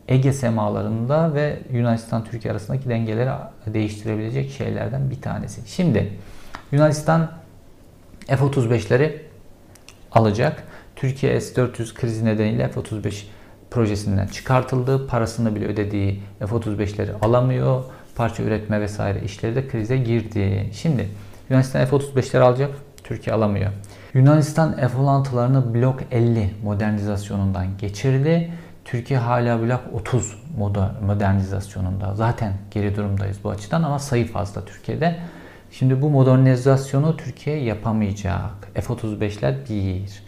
Ege 0.07 0.33
semalarında 0.33 1.33
ve 1.33 1.59
Yunanistan-Türkiye 1.71 2.51
arasındaki 2.51 2.89
dengeleri 2.89 3.29
değiştirebilecek 3.67 4.51
şeylerden 4.51 5.09
bir 5.09 5.21
tanesi. 5.21 5.61
Şimdi 5.65 6.13
Yunanistan 6.71 7.31
F-35'leri 8.27 9.21
alacak. 10.11 10.63
Türkiye 10.95 11.41
S-400 11.41 11.93
krizi 11.93 12.25
nedeniyle 12.25 12.67
F-35 12.67 13.23
projesinden 13.71 14.27
çıkartıldı. 14.27 15.07
Parasını 15.07 15.55
bile 15.55 15.65
ödediği 15.65 16.23
F-35'leri 16.39 17.19
alamıyor. 17.21 17.83
Parça 18.15 18.43
üretme 18.43 18.81
vesaire 18.81 19.21
işleri 19.21 19.55
de 19.55 19.67
krize 19.67 19.97
girdi. 19.97 20.69
Şimdi 20.73 21.09
Yunanistan 21.49 21.85
F-35'leri 21.85 22.39
alacak. 22.39 22.71
Türkiye 23.03 23.35
alamıyor. 23.35 23.71
Yunanistan 24.13 24.75
F-16'larını 24.75 25.73
Blok 25.73 25.99
50 26.11 26.53
modernizasyonundan 26.63 27.77
geçirdi. 27.77 28.51
Türkiye 28.85 29.19
hala 29.19 29.61
Blok 29.61 29.81
30 29.93 30.43
modernizasyonunda. 31.05 32.15
Zaten 32.15 32.53
geri 32.71 32.95
durumdayız 32.95 33.37
bu 33.43 33.49
açıdan 33.49 33.83
ama 33.83 33.99
sayı 33.99 34.27
fazla 34.27 34.65
Türkiye'de. 34.65 35.15
Şimdi 35.71 36.01
bu 36.01 36.09
modernizasyonu 36.09 37.17
Türkiye 37.17 37.63
yapamayacak. 37.63 38.51
F-35'ler 38.73 39.69
1. 39.69 40.23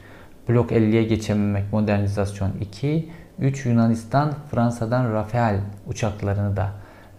Blok 0.50 0.72
50'ye 0.72 1.04
geçememek 1.04 1.74
modernizasyon 1.74 2.52
2. 2.62 3.10
3 3.42 3.66
Yunanistan 3.66 4.34
Fransa'dan 4.52 5.14
Rafale 5.14 5.60
uçaklarını 5.88 6.58
da 6.58 6.70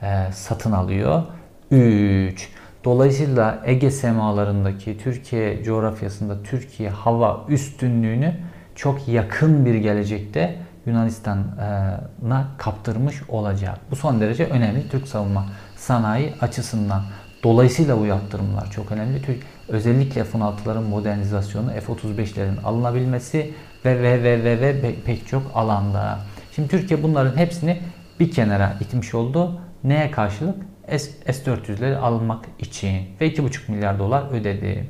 e, 0.02 0.32
satın 0.32 0.72
alıyor. 0.72 1.22
3. 1.70 2.48
Dolayısıyla 2.84 3.62
Ege 3.64 3.90
semalarındaki 3.90 4.98
Türkiye 4.98 5.62
coğrafyasında 5.64 6.42
Türkiye 6.42 6.90
hava 6.90 7.44
üstünlüğünü 7.48 8.34
çok 8.74 9.08
yakın 9.08 9.64
bir 9.64 9.74
gelecekte 9.74 10.58
Yunanistan'a 10.86 12.46
kaptırmış 12.58 13.22
olacak. 13.28 13.78
Bu 13.90 13.96
son 13.96 14.20
derece 14.20 14.46
önemli 14.46 14.88
Türk 14.88 15.08
savunma 15.08 15.46
sanayi 15.76 16.32
açısından. 16.40 17.02
Dolayısıyla 17.42 18.00
bu 18.00 18.06
yaptırımlar 18.06 18.70
çok 18.70 18.92
önemli. 18.92 19.22
Türk 19.22 19.42
özellikle 19.68 20.24
F-16'ların 20.24 20.88
modernizasyonu, 20.88 21.70
F-35'lerin 21.70 22.62
alınabilmesi 22.64 23.54
ve 23.84 24.02
ve 24.02 24.22
ve 24.22 24.44
ve 24.44 24.82
ve 24.82 24.94
pek 25.06 25.26
çok 25.26 25.42
alanda. 25.54 26.18
Şimdi 26.54 26.68
Türkiye 26.68 27.02
bunların 27.02 27.36
hepsini 27.36 27.80
bir 28.20 28.30
kenara 28.30 28.76
itmiş 28.80 29.14
oldu. 29.14 29.60
Neye 29.84 30.10
karşılık? 30.10 30.56
S-400'leri 31.26 31.96
almak 31.96 32.44
için 32.58 33.02
ve 33.20 33.28
2,5 33.28 33.70
milyar 33.70 33.98
dolar 33.98 34.30
ödedi. 34.30 34.86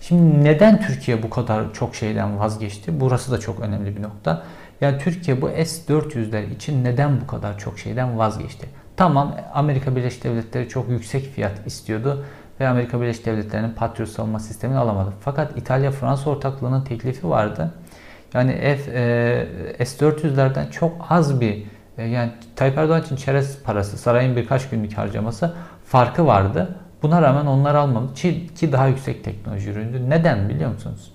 Şimdi 0.00 0.44
neden 0.44 0.80
Türkiye 0.80 1.22
bu 1.22 1.30
kadar 1.30 1.74
çok 1.74 1.94
şeyden 1.94 2.38
vazgeçti? 2.38 3.00
Burası 3.00 3.32
da 3.32 3.40
çok 3.40 3.60
önemli 3.60 3.96
bir 3.96 4.02
nokta. 4.02 4.42
Yani 4.80 4.98
Türkiye 4.98 5.42
bu 5.42 5.48
S-400'ler 5.48 6.54
için 6.54 6.84
neden 6.84 7.20
bu 7.20 7.26
kadar 7.26 7.58
çok 7.58 7.78
şeyden 7.78 8.18
vazgeçti? 8.18 8.66
Tamam 8.96 9.36
Amerika 9.54 9.96
Birleşik 9.96 10.24
Devletleri 10.24 10.68
çok 10.68 10.88
yüksek 10.88 11.24
fiyat 11.24 11.66
istiyordu 11.66 12.24
ve 12.60 12.68
Amerika 12.68 13.00
Birleşik 13.00 13.26
Devletleri'nin 13.26 13.70
Patriot 13.70 14.08
savunma 14.08 14.40
sistemini 14.40 14.78
alamadı. 14.78 15.12
Fakat 15.20 15.56
İtalya-Fransa 15.56 16.30
ortaklığının 16.30 16.84
teklifi 16.84 17.28
vardı. 17.28 17.74
Yani 18.34 18.52
F, 18.52 18.92
e, 19.78 19.84
S-400'lerden 19.84 20.70
çok 20.70 21.06
az 21.10 21.40
bir 21.40 21.62
e, 21.98 22.04
yani 22.04 22.32
Tayyip 22.56 22.78
Erdoğan 22.78 23.02
için 23.02 23.16
çerez 23.16 23.62
parası, 23.62 23.98
sarayın 23.98 24.36
birkaç 24.36 24.70
günlük 24.70 24.98
harcaması 24.98 25.54
farkı 25.84 26.26
vardı. 26.26 26.78
Buna 27.02 27.22
rağmen 27.22 27.46
onlar 27.46 27.74
almadı 27.74 28.14
ki 28.54 28.72
daha 28.72 28.86
yüksek 28.86 29.24
teknoloji 29.24 29.70
üründü. 29.70 30.10
Neden 30.10 30.48
biliyor 30.48 30.70
musunuz? 30.70 31.12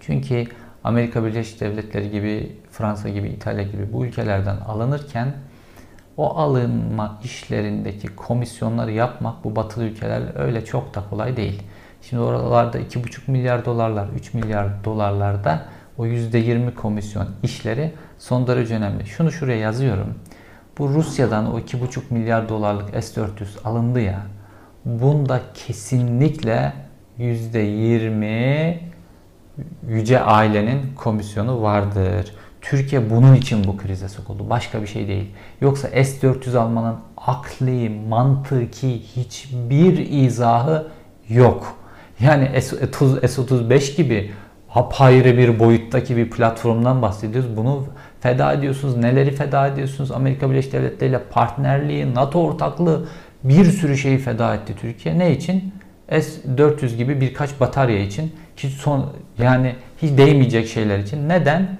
Çünkü 0.00 0.44
Amerika 0.84 1.24
Birleşik 1.24 1.60
Devletleri 1.60 2.10
gibi, 2.10 2.56
Fransa 2.70 3.08
gibi, 3.08 3.28
İtalya 3.28 3.62
gibi 3.62 3.92
bu 3.92 4.06
ülkelerden 4.06 4.56
alınırken 4.56 5.34
o 6.16 6.36
alınma 6.36 7.18
işlerindeki 7.24 8.08
komisyonları 8.16 8.92
yapmak 8.92 9.44
bu 9.44 9.56
batılı 9.56 9.84
ülkeler 9.84 10.22
öyle 10.34 10.64
çok 10.64 10.94
da 10.94 11.02
kolay 11.10 11.36
değil. 11.36 11.62
Şimdi 12.02 12.22
oralarda 12.22 12.78
2,5 12.78 13.30
milyar 13.30 13.64
dolarlar, 13.64 14.08
3 14.08 14.34
milyar 14.34 14.84
dolarlarda 14.84 15.62
o 15.98 16.06
%20 16.06 16.74
komisyon 16.74 17.28
işleri 17.42 17.92
son 18.18 18.46
derece 18.46 18.74
önemli. 18.74 19.06
Şunu 19.06 19.32
şuraya 19.32 19.58
yazıyorum. 19.58 20.14
Bu 20.78 20.88
Rusya'dan 20.88 21.54
o 21.54 21.58
2,5 21.58 22.00
milyar 22.10 22.48
dolarlık 22.48 23.04
S-400 23.04 23.62
alındı 23.64 24.00
ya. 24.00 24.22
Bunda 24.84 25.40
kesinlikle 25.54 26.72
%20 27.18 28.78
yüce 29.88 30.20
ailenin 30.20 30.94
komisyonu 30.94 31.62
vardır. 31.62 32.34
Türkiye 32.60 33.10
bunun 33.10 33.34
için 33.34 33.64
bu 33.64 33.76
krize 33.76 34.08
sokuldu. 34.08 34.50
Başka 34.50 34.82
bir 34.82 34.86
şey 34.86 35.08
değil. 35.08 35.30
Yoksa 35.60 35.88
S-400 35.88 36.58
almanın 36.58 36.96
akli, 37.16 37.90
mantıki 38.08 39.02
hiçbir 39.16 39.98
izahı 39.98 40.88
yok. 41.28 41.78
Yani 42.20 42.62
S-35 42.62 43.96
gibi 43.96 44.30
apayrı 44.74 45.38
bir 45.38 45.58
boyuttaki 45.58 46.16
bir 46.16 46.30
platformdan 46.30 47.02
bahsediyoruz. 47.02 47.56
Bunu 47.56 47.84
feda 48.20 48.52
ediyorsunuz. 48.52 48.96
Neleri 48.96 49.30
feda 49.30 49.66
ediyorsunuz? 49.66 50.10
Amerika 50.10 50.50
Birleşik 50.50 50.72
Devletleri 50.72 51.10
ile 51.10 51.22
partnerliği, 51.30 52.14
NATO 52.14 52.40
ortaklığı 52.42 53.08
bir 53.44 53.64
sürü 53.64 53.96
şeyi 53.96 54.18
feda 54.18 54.54
etti 54.54 54.74
Türkiye. 54.80 55.18
Ne 55.18 55.32
için? 55.32 55.72
S-400 56.10 56.96
gibi 56.96 57.20
birkaç 57.20 57.60
batarya 57.60 57.98
için 57.98 58.32
hiç 58.56 58.74
son 58.74 59.12
yani 59.38 59.74
hiç 60.02 60.18
değmeyecek 60.18 60.68
şeyler 60.68 60.98
için. 60.98 61.28
Neden? 61.28 61.78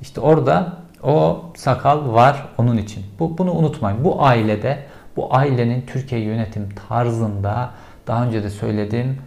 İşte 0.00 0.20
orada 0.20 0.76
o 1.02 1.44
sakal 1.56 2.12
var 2.12 2.46
onun 2.58 2.76
için. 2.76 3.04
Bu, 3.18 3.38
bunu 3.38 3.52
unutmayın. 3.52 4.04
Bu 4.04 4.24
ailede, 4.24 4.78
bu 5.16 5.34
ailenin 5.34 5.86
Türkiye 5.86 6.20
yönetim 6.20 6.68
tarzında 6.88 7.70
daha 8.06 8.24
önce 8.24 8.42
de 8.42 8.50
söylediğim 8.50 9.18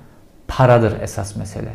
paradır 0.48 1.02
esas 1.02 1.36
mesele. 1.36 1.74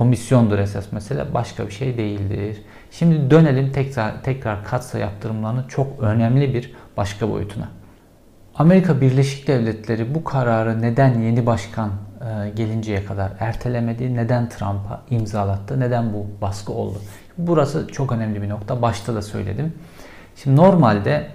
Komisyondur 0.00 0.58
esas 0.58 0.92
mesele. 0.92 1.34
Başka 1.34 1.66
bir 1.66 1.72
şey 1.72 1.98
değildir. 1.98 2.62
Şimdi 2.90 3.30
dönelim 3.30 3.72
tekrar 3.72 4.22
tekrar 4.22 4.64
katsa 4.64 4.98
yaptırımlarının 4.98 5.68
çok 5.68 6.00
önemli 6.00 6.54
bir 6.54 6.74
başka 6.96 7.30
boyutuna. 7.30 7.68
Amerika 8.54 9.00
Birleşik 9.00 9.48
Devletleri 9.48 10.14
bu 10.14 10.24
kararı 10.24 10.82
neden 10.82 11.20
yeni 11.20 11.46
başkan 11.46 11.90
e, 11.90 12.50
gelinceye 12.50 13.04
kadar 13.04 13.32
ertelemedi? 13.40 14.14
Neden 14.14 14.48
Trump'a 14.48 15.02
imzalattı? 15.10 15.80
Neden 15.80 16.12
bu 16.12 16.26
baskı 16.40 16.72
oldu? 16.72 16.98
Burası 17.38 17.88
çok 17.92 18.12
önemli 18.12 18.42
bir 18.42 18.48
nokta. 18.48 18.82
Başta 18.82 19.14
da 19.14 19.22
söyledim. 19.22 19.72
Şimdi 20.36 20.56
normalde 20.56 21.26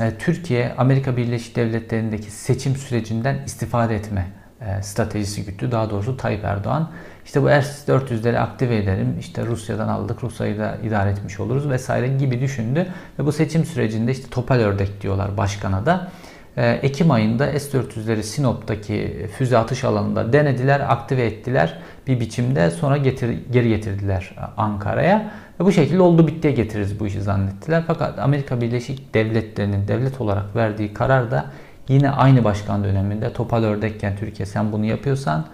e, 0.00 0.12
Türkiye 0.18 0.74
Amerika 0.78 1.16
Birleşik 1.16 1.56
Devletleri'ndeki 1.56 2.30
seçim 2.30 2.76
sürecinden 2.76 3.38
istifade 3.46 3.96
etme 3.96 4.26
e, 4.60 4.82
stratejisi 4.82 5.44
güttü. 5.44 5.72
Daha 5.72 5.90
doğrusu 5.90 6.16
Tayyip 6.16 6.44
Erdoğan. 6.44 6.90
İşte 7.24 7.42
bu 7.42 7.46
S-400'leri 7.46 8.38
aktive 8.38 8.76
edelim. 8.76 9.16
İşte 9.20 9.46
Rusya'dan 9.46 9.88
aldık. 9.88 10.24
Rusya'yı 10.24 10.58
da 10.58 10.76
idare 10.84 11.10
etmiş 11.10 11.40
oluruz 11.40 11.68
vesaire 11.68 12.08
gibi 12.08 12.40
düşündü. 12.40 12.86
Ve 13.18 13.26
bu 13.26 13.32
seçim 13.32 13.64
sürecinde 13.64 14.12
işte 14.12 14.30
topal 14.30 14.56
ördek 14.58 15.00
diyorlar 15.00 15.36
başkana 15.36 15.86
da. 15.86 16.10
e, 16.56 16.70
Ekim 16.70 17.10
ayında 17.10 17.58
S-400'leri 17.58 18.22
Sinop'taki 18.22 19.26
füze 19.38 19.58
atış 19.58 19.84
alanında 19.84 20.32
denediler, 20.32 20.80
aktive 20.80 21.26
ettiler 21.26 21.78
bir 22.06 22.20
biçimde. 22.20 22.70
Sonra 22.70 22.96
getir, 22.96 23.38
geri 23.50 23.68
getirdiler 23.68 24.36
Ankara'ya. 24.56 25.30
Ve 25.60 25.64
bu 25.64 25.72
şekilde 25.72 26.02
oldu 26.02 26.26
bittiye 26.26 26.52
getiririz 26.52 27.00
bu 27.00 27.06
işi 27.06 27.22
zannettiler. 27.22 27.84
Fakat 27.86 28.18
Amerika 28.18 28.60
Birleşik 28.60 29.14
Devletleri'nin 29.14 29.88
devlet 29.88 30.20
olarak 30.20 30.56
verdiği 30.56 30.94
karar 30.94 31.30
da 31.30 31.46
yine 31.88 32.10
aynı 32.10 32.44
başkan 32.44 32.84
döneminde 32.84 33.32
topal 33.32 33.62
ördekken 33.62 34.16
Türkiye 34.16 34.46
sen 34.46 34.72
bunu 34.72 34.84
yapıyorsan 34.84 35.46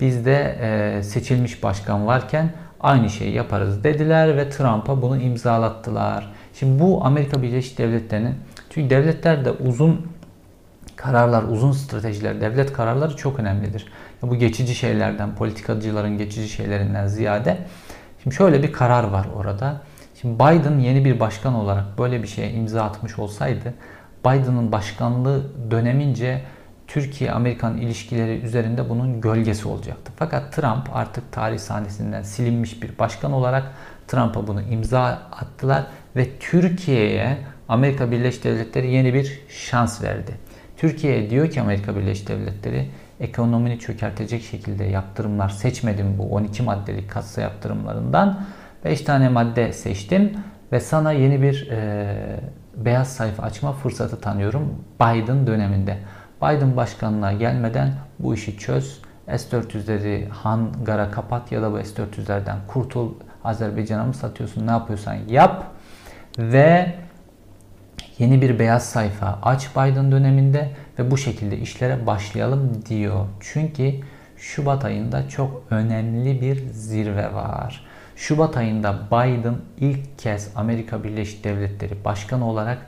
biz 0.00 0.26
de 0.26 0.58
e, 0.60 1.02
seçilmiş 1.02 1.62
başkan 1.62 2.06
varken 2.06 2.50
aynı 2.80 3.10
şeyi 3.10 3.34
yaparız 3.34 3.84
dediler 3.84 4.36
ve 4.36 4.50
Trump'a 4.50 5.02
bunu 5.02 5.20
imzalattılar. 5.20 6.32
Şimdi 6.54 6.82
bu 6.82 7.04
Amerika 7.04 7.42
Birleşik 7.42 7.78
Devletleri'nin 7.78 8.34
çünkü 8.70 8.90
devletler 8.90 9.44
de 9.44 9.50
uzun 9.50 10.06
kararlar, 10.96 11.42
uzun 11.42 11.72
stratejiler, 11.72 12.40
devlet 12.40 12.72
kararları 12.72 13.16
çok 13.16 13.38
önemlidir. 13.38 13.86
Bu 14.22 14.36
geçici 14.36 14.74
şeylerden, 14.74 15.34
politikacıların 15.34 16.18
geçici 16.18 16.48
şeylerinden 16.48 17.06
ziyade 17.06 17.58
şimdi 18.22 18.36
şöyle 18.36 18.62
bir 18.62 18.72
karar 18.72 19.04
var 19.04 19.26
orada. 19.36 19.80
Şimdi 20.20 20.34
Biden 20.34 20.78
yeni 20.78 21.04
bir 21.04 21.20
başkan 21.20 21.54
olarak 21.54 21.98
böyle 21.98 22.22
bir 22.22 22.28
şeye 22.28 22.50
imza 22.50 22.82
atmış 22.82 23.18
olsaydı 23.18 23.74
Biden'ın 24.24 24.72
başkanlığı 24.72 25.42
dönemince 25.70 26.42
Türkiye-Amerikan 26.88 27.76
ilişkileri 27.76 28.40
üzerinde 28.40 28.88
bunun 28.88 29.20
gölgesi 29.20 29.68
olacaktı. 29.68 30.12
Fakat 30.16 30.52
Trump 30.52 30.96
artık 30.96 31.32
tarih 31.32 31.58
sahnesinden 31.58 32.22
silinmiş 32.22 32.82
bir 32.82 32.98
başkan 32.98 33.32
olarak 33.32 33.64
Trump'a 34.08 34.46
bunu 34.46 34.62
imza 34.62 35.02
attılar 35.32 35.86
ve 36.16 36.38
Türkiye'ye 36.40 37.38
Amerika 37.68 38.10
Birleşik 38.10 38.44
Devletleri 38.44 38.90
yeni 38.90 39.14
bir 39.14 39.40
şans 39.48 40.02
verdi. 40.02 40.32
Türkiye 40.76 41.30
diyor 41.30 41.50
ki 41.50 41.60
Amerika 41.60 41.96
Birleşik 41.96 42.28
Devletleri 42.28 42.90
ekonomini 43.20 43.78
çökertecek 43.78 44.42
şekilde 44.42 44.84
yaptırımlar 44.84 45.48
seçmedim 45.48 46.18
bu 46.18 46.34
12 46.34 46.62
maddelik 46.62 47.10
kasa 47.10 47.40
yaptırımlarından. 47.40 48.40
5 48.84 49.00
tane 49.00 49.28
madde 49.28 49.72
seçtim 49.72 50.32
ve 50.72 50.80
sana 50.80 51.12
yeni 51.12 51.42
bir 51.42 51.70
e, 51.70 52.40
beyaz 52.76 53.12
sayfa 53.12 53.42
açma 53.42 53.72
fırsatı 53.72 54.20
tanıyorum 54.20 54.84
Biden 55.00 55.46
döneminde. 55.46 55.98
Biden 56.42 56.76
başkanlığa 56.76 57.32
gelmeden 57.32 57.92
bu 58.18 58.34
işi 58.34 58.58
çöz. 58.58 59.00
S-400'leri 59.26 60.28
hangara 60.28 61.10
kapat 61.10 61.52
ya 61.52 61.62
da 61.62 61.72
bu 61.72 61.84
S-400'lerden 61.84 62.56
kurtul. 62.68 63.14
Azerbaycan'a 63.44 64.04
mı 64.04 64.14
satıyorsun 64.14 64.66
ne 64.66 64.70
yapıyorsan 64.70 65.14
yap. 65.14 65.64
Ve 66.38 66.94
yeni 68.18 68.42
bir 68.42 68.58
beyaz 68.58 68.86
sayfa 68.86 69.38
aç 69.42 69.70
Biden 69.70 70.12
döneminde 70.12 70.70
ve 70.98 71.10
bu 71.10 71.18
şekilde 71.18 71.58
işlere 71.58 72.06
başlayalım 72.06 72.82
diyor. 72.88 73.26
Çünkü 73.40 73.94
Şubat 74.36 74.84
ayında 74.84 75.28
çok 75.28 75.62
önemli 75.70 76.40
bir 76.40 76.68
zirve 76.72 77.34
var. 77.34 77.84
Şubat 78.16 78.56
ayında 78.56 78.98
Biden 79.10 79.54
ilk 79.78 80.18
kez 80.18 80.50
Amerika 80.56 81.04
Birleşik 81.04 81.44
Devletleri 81.44 82.04
Başkanı 82.04 82.48
olarak 82.48 82.78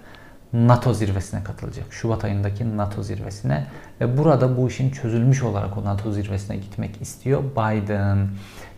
NATO 0.53 0.95
zirvesine 0.95 1.45
katılacak. 1.45 1.93
Şubat 1.93 2.25
ayındaki 2.25 2.77
NATO 2.77 3.03
zirvesine 3.03 3.67
ve 4.01 4.19
burada 4.19 4.57
bu 4.57 4.69
işin 4.69 4.91
çözülmüş 4.91 5.43
olarak 5.43 5.79
o 5.79 5.85
NATO 5.85 6.13
zirvesine 6.13 6.57
gitmek 6.57 7.03
istiyor 7.03 7.43
Biden. 7.43 8.29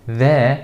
Ve 0.08 0.58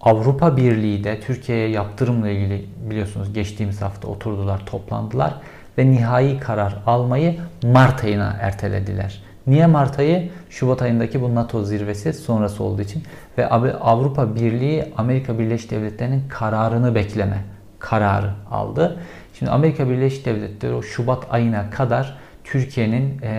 Avrupa 0.00 0.56
Birliği 0.56 1.04
de 1.04 1.20
Türkiye'ye 1.20 1.68
yaptırımla 1.68 2.28
ilgili 2.28 2.66
biliyorsunuz 2.90 3.32
geçtiğimiz 3.32 3.82
hafta 3.82 4.08
oturdular, 4.08 4.66
toplandılar 4.66 5.34
ve 5.78 5.90
nihai 5.90 6.38
karar 6.40 6.82
almayı 6.86 7.40
Mart 7.62 8.04
ayına 8.04 8.36
ertelediler. 8.40 9.22
Niye 9.46 9.66
Mart 9.66 9.98
ayı? 9.98 10.30
Şubat 10.50 10.82
ayındaki 10.82 11.22
bu 11.22 11.34
NATO 11.34 11.64
zirvesi 11.64 12.12
sonrası 12.12 12.64
olduğu 12.64 12.82
için 12.82 13.02
ve 13.38 13.48
Avrupa 13.80 14.34
Birliği 14.34 14.92
Amerika 14.96 15.38
Birleşik 15.38 15.70
Devletleri'nin 15.70 16.28
kararını 16.28 16.94
bekleme 16.94 17.44
kararı 17.78 18.30
aldı. 18.50 18.98
Şimdi 19.38 19.50
Amerika 19.50 19.88
Birleşik 19.88 20.24
Devletleri 20.24 20.74
o 20.74 20.82
Şubat 20.82 21.26
ayına 21.30 21.70
kadar 21.70 22.18
Türkiye'nin 22.44 23.22
e, 23.22 23.30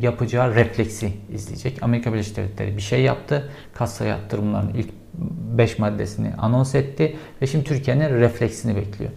yapacağı 0.00 0.54
refleksi 0.54 1.12
izleyecek. 1.32 1.82
Amerika 1.82 2.12
Birleşik 2.12 2.36
Devletleri 2.36 2.76
bir 2.76 2.82
şey 2.82 3.02
yaptı. 3.02 3.50
Kasa 3.74 4.04
yatırımlarının 4.04 4.74
ilk 4.74 4.90
5 5.58 5.78
maddesini 5.78 6.30
anons 6.38 6.74
etti 6.74 7.16
ve 7.42 7.46
şimdi 7.46 7.64
Türkiye'nin 7.64 8.08
refleksini 8.08 8.76
bekliyor. 8.76 9.10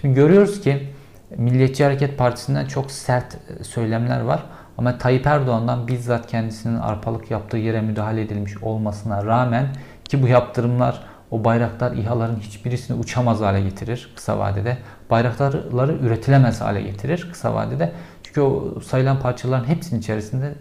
Şimdi 0.00 0.14
görüyoruz 0.14 0.60
ki 0.60 0.88
Milliyetçi 1.36 1.84
Hareket 1.84 2.18
Partisi'nden 2.18 2.66
çok 2.66 2.90
sert 2.90 3.36
söylemler 3.62 4.20
var. 4.20 4.42
Ama 4.78 4.98
Tayyip 4.98 5.26
Erdoğan'dan 5.26 5.88
bizzat 5.88 6.26
kendisinin 6.26 6.76
arpalık 6.76 7.30
yaptığı 7.30 7.56
yere 7.56 7.80
müdahale 7.80 8.22
edilmiş 8.22 8.56
olmasına 8.62 9.24
rağmen 9.24 9.66
ki 10.04 10.22
bu 10.22 10.28
yaptırımlar 10.28 11.02
o 11.30 11.44
bayraklar 11.44 11.92
İHA'ların 11.92 12.40
hiçbirisini 12.40 13.00
uçamaz 13.00 13.40
hale 13.40 13.60
getirir 13.60 14.12
kısa 14.16 14.38
vadede. 14.38 14.78
Bayrakları 15.10 15.96
üretilemez 16.02 16.60
hale 16.60 16.82
getirir 16.82 17.28
kısa 17.32 17.54
vadede. 17.54 17.92
Çünkü 18.22 18.40
o 18.40 18.80
sayılan 18.80 19.20
parçaların 19.20 19.64
hepsinin 19.68 20.00
içerisinde 20.00 20.54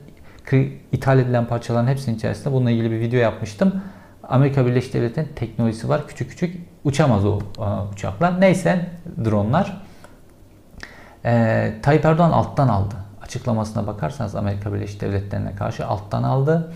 ithal 0.91 1.19
edilen 1.19 1.45
parçaların 1.45 1.87
hepsinin 1.87 2.15
içerisinde 2.15 2.53
bununla 2.53 2.71
ilgili 2.71 2.91
bir 2.91 2.99
video 2.99 3.19
yapmıştım. 3.19 3.81
Amerika 4.23 4.65
Birleşik 4.65 4.93
Devletleri'nin 4.93 5.33
teknolojisi 5.33 5.89
var. 5.89 6.07
Küçük 6.07 6.29
küçük 6.29 6.69
uçamaz 6.83 7.25
o 7.25 7.39
uçaklar. 7.93 8.41
Neyse 8.41 8.89
dronlar. 9.25 9.81
Ee, 11.25 11.73
Tayyip 11.81 12.05
Erdoğan 12.05 12.31
alttan 12.31 12.67
aldı. 12.67 12.95
Açıklamasına 13.21 13.87
bakarsanız 13.87 14.35
Amerika 14.35 14.73
Birleşik 14.73 15.01
Devletleri'ne 15.01 15.55
karşı 15.55 15.87
alttan 15.87 16.23
aldı. 16.23 16.73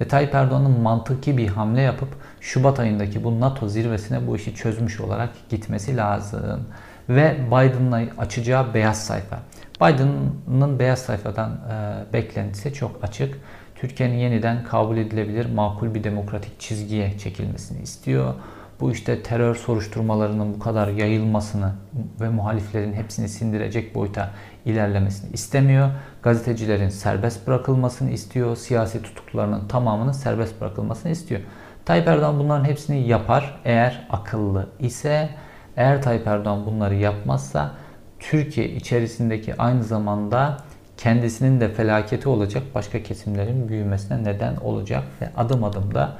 Ve 0.00 0.08
Tayyip 0.08 0.34
Erdoğan'ın 0.34 0.80
mantıki 0.80 1.38
bir 1.38 1.48
hamle 1.48 1.80
yapıp 1.80 2.08
Şubat 2.40 2.80
ayındaki 2.80 3.24
bu 3.24 3.40
NATO 3.40 3.68
zirvesine 3.68 4.26
bu 4.26 4.36
işi 4.36 4.54
çözmüş 4.54 5.00
olarak 5.00 5.30
gitmesi 5.48 5.96
lazım. 5.96 6.66
Ve 7.08 7.36
Biden'la 7.46 8.02
açacağı 8.18 8.74
beyaz 8.74 9.04
sayfa. 9.04 9.38
Biden'ın 9.80 10.78
beyaz 10.78 10.98
sayfadan 10.98 11.50
e, 11.50 12.12
beklentisi 12.12 12.74
çok 12.74 13.04
açık. 13.04 13.38
Türkiye'nin 13.74 14.16
yeniden 14.16 14.64
kabul 14.64 14.96
edilebilir 14.96 15.46
makul 15.54 15.94
bir 15.94 16.04
demokratik 16.04 16.60
çizgiye 16.60 17.18
çekilmesini 17.18 17.82
istiyor. 17.82 18.34
Bu 18.80 18.92
işte 18.92 19.22
terör 19.22 19.54
soruşturmalarının 19.54 20.54
bu 20.54 20.58
kadar 20.58 20.88
yayılmasını 20.88 21.72
ve 22.20 22.28
muhaliflerin 22.28 22.92
hepsini 22.92 23.28
sindirecek 23.28 23.94
boyuta 23.94 24.30
ilerlemesini 24.64 25.32
istemiyor. 25.32 25.90
Gazetecilerin 26.22 26.88
serbest 26.88 27.46
bırakılmasını 27.46 28.10
istiyor. 28.10 28.56
Siyasi 28.56 29.02
tutuklularının 29.02 29.68
tamamının 29.68 30.12
serbest 30.12 30.60
bırakılmasını 30.60 31.12
istiyor. 31.12 31.40
Tayyip 31.84 32.08
Erdoğan 32.08 32.38
bunların 32.38 32.64
hepsini 32.64 33.08
yapar 33.08 33.60
eğer 33.64 34.06
akıllı 34.10 34.68
ise. 34.78 35.30
Eğer 35.76 36.02
Tayyip 36.02 36.26
Erdoğan 36.26 36.66
bunları 36.66 36.94
yapmazsa 36.94 37.70
Türkiye 38.18 38.68
içerisindeki 38.68 39.54
aynı 39.56 39.84
zamanda 39.84 40.56
kendisinin 40.96 41.60
de 41.60 41.68
felaketi 41.68 42.28
olacak 42.28 42.62
başka 42.74 43.02
kesimlerin 43.02 43.68
büyümesine 43.68 44.24
neden 44.24 44.56
olacak 44.56 45.04
ve 45.20 45.28
adım 45.36 45.64
adım 45.64 45.94
da 45.94 46.16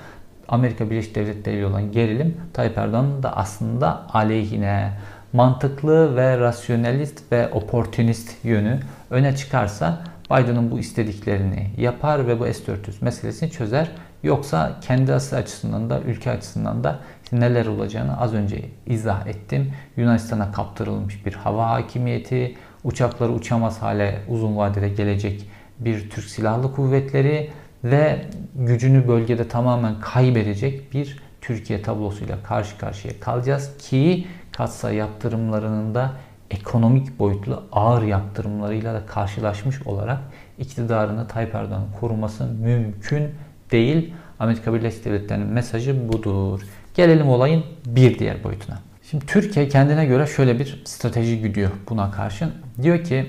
Amerika 0.48 0.90
Birleşik 0.90 1.14
Devletleri 1.14 1.56
ile 1.56 1.66
olan 1.66 1.92
gerilim 1.92 2.36
Tayyip 2.52 2.78
Erdoğan'ın 2.78 3.22
da 3.22 3.36
aslında 3.36 4.06
aleyhine 4.12 4.92
mantıklı 5.32 6.16
ve 6.16 6.38
rasyonelist 6.38 7.32
ve 7.32 7.48
oportunist 7.48 8.44
yönü 8.44 8.80
öne 9.10 9.36
çıkarsa 9.36 9.98
Biden'ın 10.30 10.70
bu 10.70 10.78
istediklerini 10.78 11.70
yapar 11.76 12.26
ve 12.26 12.40
bu 12.40 12.44
S-400 12.44 12.76
meselesini 13.00 13.50
çözer. 13.50 13.90
Yoksa 14.22 14.72
kendi 14.80 15.12
açısından 15.12 15.90
da 15.90 16.00
ülke 16.00 16.30
açısından 16.30 16.84
da 16.84 16.98
neler 17.32 17.66
olacağını 17.66 18.20
az 18.20 18.34
önce 18.34 18.60
izah 18.86 19.26
ettim. 19.26 19.72
Yunanistan'a 19.96 20.52
kaptırılmış 20.52 21.26
bir 21.26 21.32
hava 21.32 21.70
hakimiyeti, 21.70 22.56
uçakları 22.84 23.32
uçamaz 23.32 23.82
hale 23.82 24.18
uzun 24.28 24.56
vadede 24.56 24.88
gelecek 24.88 25.48
bir 25.78 26.10
Türk 26.10 26.24
Silahlı 26.24 26.74
Kuvvetleri 26.74 27.50
ve 27.84 28.26
gücünü 28.54 29.08
bölgede 29.08 29.48
tamamen 29.48 30.00
kaybedecek 30.00 30.94
bir 30.94 31.18
Türkiye 31.40 31.82
tablosuyla 31.82 32.42
karşı 32.42 32.78
karşıya 32.78 33.14
kalacağız 33.20 33.70
ki 33.78 34.26
katsa 34.52 34.92
yaptırımlarının 34.92 35.94
da 35.94 36.12
ekonomik 36.50 37.18
boyutlu 37.18 37.62
ağır 37.72 38.02
yaptırımlarıyla 38.02 38.94
da 38.94 39.06
karşılaşmış 39.06 39.86
olarak 39.86 40.18
iktidarını 40.58 41.28
Tayyip 41.28 41.54
Erdoğan'ın 41.54 41.92
koruması 42.00 42.44
mümkün 42.44 43.30
değil. 43.70 44.14
Amerika 44.38 44.74
Birleşik 44.74 45.04
Devletleri'nin 45.04 45.46
mesajı 45.46 46.12
budur. 46.12 46.62
Gelelim 46.94 47.28
olayın 47.28 47.64
bir 47.86 48.18
diğer 48.18 48.44
boyutuna. 48.44 48.78
Şimdi 49.10 49.26
Türkiye 49.26 49.68
kendine 49.68 50.06
göre 50.06 50.26
şöyle 50.26 50.58
bir 50.58 50.82
strateji 50.84 51.40
gidiyor 51.40 51.70
buna 51.88 52.10
karşın. 52.10 52.52
Diyor 52.82 53.04
ki 53.04 53.26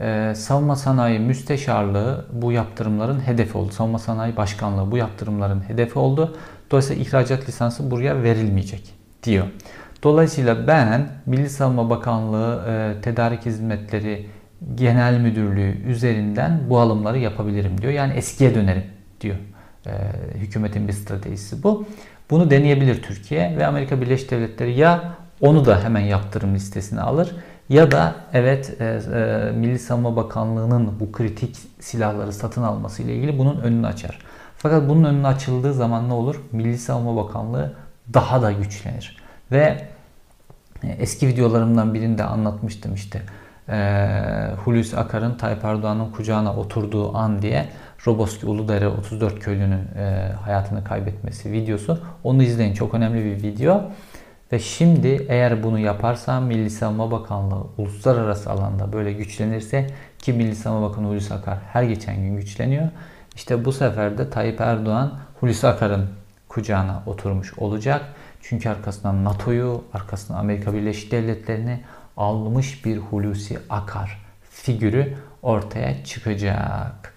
e, 0.00 0.32
savunma 0.36 0.76
sanayi 0.76 1.18
müsteşarlığı 1.18 2.26
bu 2.32 2.52
yaptırımların 2.52 3.20
hedefi 3.20 3.58
oldu. 3.58 3.72
Savunma 3.72 3.98
sanayi 3.98 4.36
başkanlığı 4.36 4.90
bu 4.90 4.96
yaptırımların 4.96 5.68
hedefi 5.68 5.98
oldu. 5.98 6.36
Dolayısıyla 6.70 7.02
ihracat 7.02 7.48
lisansı 7.48 7.90
buraya 7.90 8.22
verilmeyecek 8.22 8.94
diyor. 9.22 9.46
Dolayısıyla 10.02 10.66
ben 10.66 11.08
Milli 11.26 11.50
Savunma 11.50 11.90
Bakanlığı 11.90 12.64
e, 12.68 13.00
tedarik 13.00 13.46
hizmetleri 13.46 14.26
Genel 14.74 15.20
Müdürlüğü 15.20 15.82
üzerinden 15.86 16.60
bu 16.70 16.78
alımları 16.78 17.18
yapabilirim 17.18 17.80
diyor. 17.82 17.92
Yani 17.92 18.12
eskiye 18.12 18.54
dönerim 18.54 18.84
diyor. 19.20 19.36
E, 19.86 19.90
hükümetin 20.34 20.88
bir 20.88 20.92
stratejisi 20.92 21.62
bu. 21.62 21.86
Bunu 22.30 22.50
deneyebilir 22.50 23.02
Türkiye 23.02 23.56
ve 23.58 23.66
Amerika 23.66 24.00
Birleşik 24.00 24.30
Devletleri 24.30 24.78
ya 24.78 25.14
onu 25.40 25.64
da 25.64 25.84
hemen 25.84 26.00
yaptırım 26.00 26.54
listesine 26.54 27.00
alır 27.00 27.36
ya 27.68 27.90
da 27.90 28.14
evet 28.32 28.76
e, 28.80 28.84
e, 28.84 29.52
Milli 29.52 29.78
Savunma 29.78 30.16
Bakanlığı'nın 30.16 31.00
bu 31.00 31.12
kritik 31.12 31.56
silahları 31.80 32.32
satın 32.32 32.62
alması 32.62 33.02
ile 33.02 33.14
ilgili 33.14 33.38
bunun 33.38 33.60
önünü 33.60 33.86
açar. 33.86 34.18
Fakat 34.56 34.88
bunun 34.88 35.04
önünü 35.04 35.26
açıldığı 35.26 35.74
zaman 35.74 36.08
ne 36.08 36.12
olur? 36.12 36.40
Milli 36.52 36.78
Savunma 36.78 37.24
Bakanlığı 37.24 37.72
daha 38.14 38.42
da 38.42 38.52
güçlenir. 38.52 39.16
Ve 39.52 39.88
e, 40.82 40.88
eski 40.88 41.28
videolarımdan 41.28 41.94
birinde 41.94 42.24
anlatmıştım 42.24 42.94
işte 42.94 43.22
e, 43.68 43.98
Hulusi 44.64 44.96
Akar'ın 44.96 45.34
Tayyip 45.34 45.64
Erdoğan'ın 45.64 46.10
kucağına 46.10 46.56
oturduğu 46.56 47.16
an 47.16 47.42
diye 47.42 47.68
Roboski 48.06 48.46
Uludere 48.46 48.88
34 48.88 49.38
köylünün 49.38 49.88
e, 49.96 50.32
hayatını 50.44 50.84
kaybetmesi 50.84 51.52
videosu. 51.52 51.98
Onu 52.24 52.42
izleyin 52.42 52.74
çok 52.74 52.94
önemli 52.94 53.24
bir 53.24 53.42
video. 53.42 53.82
Ve 54.52 54.58
şimdi 54.58 55.26
eğer 55.28 55.62
bunu 55.62 55.78
yaparsa 55.78 56.40
Milli 56.40 56.70
Savunma 56.70 57.10
Bakanlığı 57.10 57.66
uluslararası 57.78 58.50
alanda 58.50 58.92
böyle 58.92 59.12
güçlenirse 59.12 59.86
ki 60.18 60.32
Milli 60.32 60.56
Savunma 60.56 60.90
Bakanı 60.90 61.06
Hulusi 61.06 61.34
Akar 61.34 61.58
her 61.72 61.82
geçen 61.82 62.16
gün 62.16 62.36
güçleniyor. 62.36 62.88
İşte 63.34 63.64
bu 63.64 63.72
sefer 63.72 64.18
de 64.18 64.30
Tayyip 64.30 64.60
Erdoğan 64.60 65.18
Hulusi 65.40 65.68
Akar'ın 65.68 66.08
kucağına 66.48 67.02
oturmuş 67.06 67.58
olacak. 67.58 68.02
Çünkü 68.42 68.68
arkasından 68.68 69.24
NATO'yu, 69.24 69.84
arkasından 69.94 70.38
Amerika 70.38 70.74
Birleşik 70.74 71.12
Devletleri'ni 71.12 71.80
almış 72.16 72.84
bir 72.84 72.96
Hulusi 72.96 73.58
Akar 73.70 74.22
figürü 74.50 75.14
ortaya 75.42 76.04
çıkacak. 76.04 77.11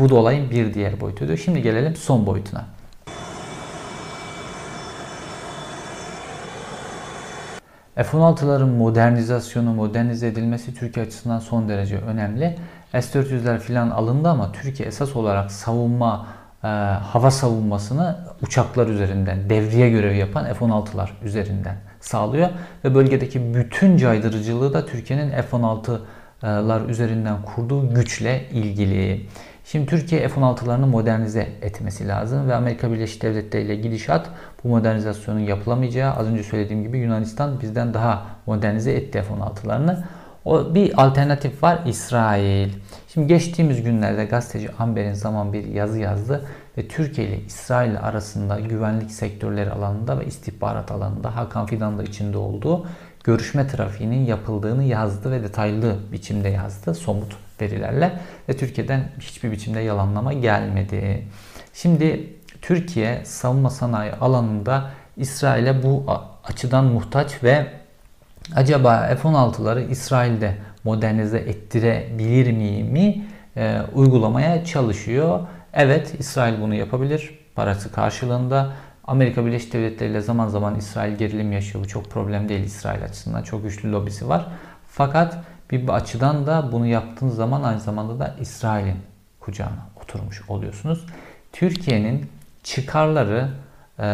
Bu 0.00 0.08
da 0.08 0.14
olayın 0.14 0.50
bir 0.50 0.74
diğer 0.74 1.00
boyutudur. 1.00 1.36
Şimdi 1.36 1.62
gelelim 1.62 1.96
son 1.96 2.26
boyutuna. 2.26 2.64
F-16'ların 7.94 8.76
modernizasyonu, 8.76 9.74
modernize 9.74 10.26
edilmesi 10.26 10.74
Türkiye 10.74 11.06
açısından 11.06 11.38
son 11.38 11.68
derece 11.68 11.98
önemli. 11.98 12.56
S-400'ler 12.92 13.58
filan 13.58 13.90
alındı 13.90 14.28
ama 14.28 14.52
Türkiye 14.52 14.88
esas 14.88 15.16
olarak 15.16 15.52
savunma, 15.52 16.26
e, 16.64 16.66
hava 17.02 17.30
savunmasını 17.30 18.16
uçaklar 18.42 18.86
üzerinden, 18.86 19.50
devriye 19.50 19.90
görevi 19.90 20.18
yapan 20.18 20.44
F-16'lar 20.54 21.08
üzerinden 21.24 21.76
sağlıyor. 22.00 22.48
Ve 22.84 22.94
bölgedeki 22.94 23.54
bütün 23.54 23.96
caydırıcılığı 23.96 24.72
da 24.72 24.86
Türkiye'nin 24.86 25.30
F-16'lar 25.30 26.86
üzerinden 26.88 27.42
kurduğu 27.42 27.94
güçle 27.94 28.48
ilgili. 28.50 29.26
Şimdi 29.72 29.86
Türkiye 29.86 30.28
F-16'larını 30.28 30.86
modernize 30.86 31.48
etmesi 31.62 32.08
lazım 32.08 32.48
ve 32.48 32.54
Amerika 32.54 32.92
Birleşik 32.92 33.22
Devletleri 33.22 33.64
ile 33.64 33.74
gidişat 33.74 34.30
bu 34.64 34.68
modernizasyonun 34.68 35.40
yapılamayacağı 35.40 36.14
az 36.14 36.26
önce 36.26 36.42
söylediğim 36.42 36.82
gibi 36.82 36.98
Yunanistan 36.98 37.60
bizden 37.60 37.94
daha 37.94 38.26
modernize 38.46 38.92
etti 38.92 39.22
F-16'larını. 39.22 39.98
O 40.44 40.74
bir 40.74 41.02
alternatif 41.02 41.62
var 41.62 41.78
İsrail. 41.86 42.72
Şimdi 43.08 43.26
geçtiğimiz 43.26 43.82
günlerde 43.82 44.24
gazeteci 44.24 44.70
Amber'in 44.78 45.12
zaman 45.12 45.52
bir 45.52 45.64
yazı 45.64 45.98
yazdı 45.98 46.46
ve 46.78 46.88
Türkiye 46.88 47.28
ile 47.28 47.40
İsrail 47.40 48.00
arasında 48.00 48.60
güvenlik 48.60 49.10
sektörleri 49.10 49.70
alanında 49.70 50.20
ve 50.20 50.26
istihbarat 50.26 50.90
alanında 50.90 51.36
Hakan 51.36 51.66
Fidan 51.66 51.98
da 51.98 52.02
içinde 52.02 52.38
olduğu 52.38 52.86
görüşme 53.24 53.66
trafiğinin 53.66 54.26
yapıldığını 54.26 54.84
yazdı 54.84 55.30
ve 55.30 55.42
detaylı 55.42 55.96
biçimde 56.12 56.48
yazdı 56.48 56.94
somut 56.94 57.36
verilerle 57.60 58.12
ve 58.48 58.56
Türkiye'den 58.56 59.08
hiçbir 59.20 59.50
biçimde 59.50 59.80
yalanlama 59.80 60.32
gelmedi. 60.32 61.26
Şimdi 61.74 62.36
Türkiye 62.62 63.24
savunma 63.24 63.70
sanayi 63.70 64.12
alanında 64.12 64.90
İsrail'e 65.16 65.82
bu 65.82 66.04
açıdan 66.44 66.84
muhtaç 66.84 67.44
ve 67.44 67.66
acaba 68.56 69.16
F-16'ları 69.22 69.90
İsrail'de 69.90 70.56
modernize 70.84 71.38
ettirebilir 71.38 72.52
mi 72.82 73.24
e, 73.56 73.80
uygulamaya 73.94 74.64
çalışıyor. 74.64 75.40
Evet 75.72 76.14
İsrail 76.18 76.60
bunu 76.60 76.74
yapabilir 76.74 77.38
parası 77.54 77.92
karşılığında. 77.92 78.72
Amerika 79.10 79.46
Birleşik 79.46 79.72
Devletleri 79.72 80.10
ile 80.10 80.20
zaman 80.20 80.48
zaman 80.48 80.74
İsrail 80.74 81.16
gerilim 81.16 81.52
yaşıyor. 81.52 81.84
Bu 81.84 81.88
çok 81.88 82.10
problem 82.10 82.48
değil 82.48 82.64
İsrail 82.64 83.04
açısından. 83.04 83.42
Çok 83.42 83.62
güçlü 83.62 83.92
lobisi 83.92 84.28
var. 84.28 84.46
Fakat 84.88 85.38
bir 85.70 85.88
açıdan 85.88 86.46
da 86.46 86.72
bunu 86.72 86.86
yaptığınız 86.86 87.36
zaman 87.36 87.62
aynı 87.62 87.80
zamanda 87.80 88.18
da 88.18 88.36
İsrail'in 88.40 88.96
kucağına 89.40 89.86
oturmuş 90.02 90.50
oluyorsunuz. 90.50 91.06
Türkiye'nin 91.52 92.30
çıkarları 92.62 93.48
e, 93.98 94.06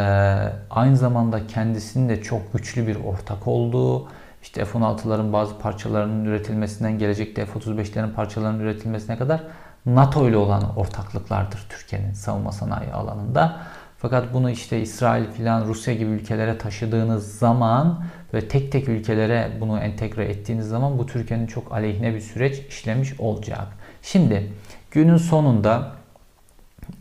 aynı 0.70 0.96
zamanda 0.96 1.46
kendisinin 1.46 2.08
de 2.08 2.22
çok 2.22 2.52
güçlü 2.52 2.86
bir 2.86 2.96
ortak 3.04 3.46
olduğu, 3.46 4.08
işte 4.42 4.64
F-16'ların 4.64 5.32
bazı 5.32 5.58
parçalarının 5.58 6.24
üretilmesinden 6.24 6.98
gelecekte 6.98 7.46
F-35'lerin 7.46 8.12
parçalarının 8.12 8.60
üretilmesine 8.60 9.18
kadar 9.18 9.42
NATO 9.86 10.28
ile 10.28 10.36
olan 10.36 10.78
ortaklıklardır 10.78 11.66
Türkiye'nin 11.68 12.12
savunma 12.12 12.52
sanayi 12.52 12.92
alanında. 12.92 13.56
Fakat 13.98 14.34
bunu 14.34 14.50
işte 14.50 14.80
İsrail 14.80 15.30
filan 15.30 15.66
Rusya 15.66 15.94
gibi 15.94 16.10
ülkelere 16.10 16.58
taşıdığınız 16.58 17.38
zaman 17.38 18.04
ve 18.34 18.48
tek 18.48 18.72
tek 18.72 18.88
ülkelere 18.88 19.50
bunu 19.60 19.78
entegre 19.78 20.24
ettiğiniz 20.24 20.68
zaman 20.68 20.98
bu 20.98 21.06
Türkiye'nin 21.06 21.46
çok 21.46 21.72
aleyhine 21.72 22.14
bir 22.14 22.20
süreç 22.20 22.58
işlemiş 22.68 23.20
olacak. 23.20 23.66
Şimdi 24.02 24.52
günün 24.90 25.16
sonunda 25.16 25.92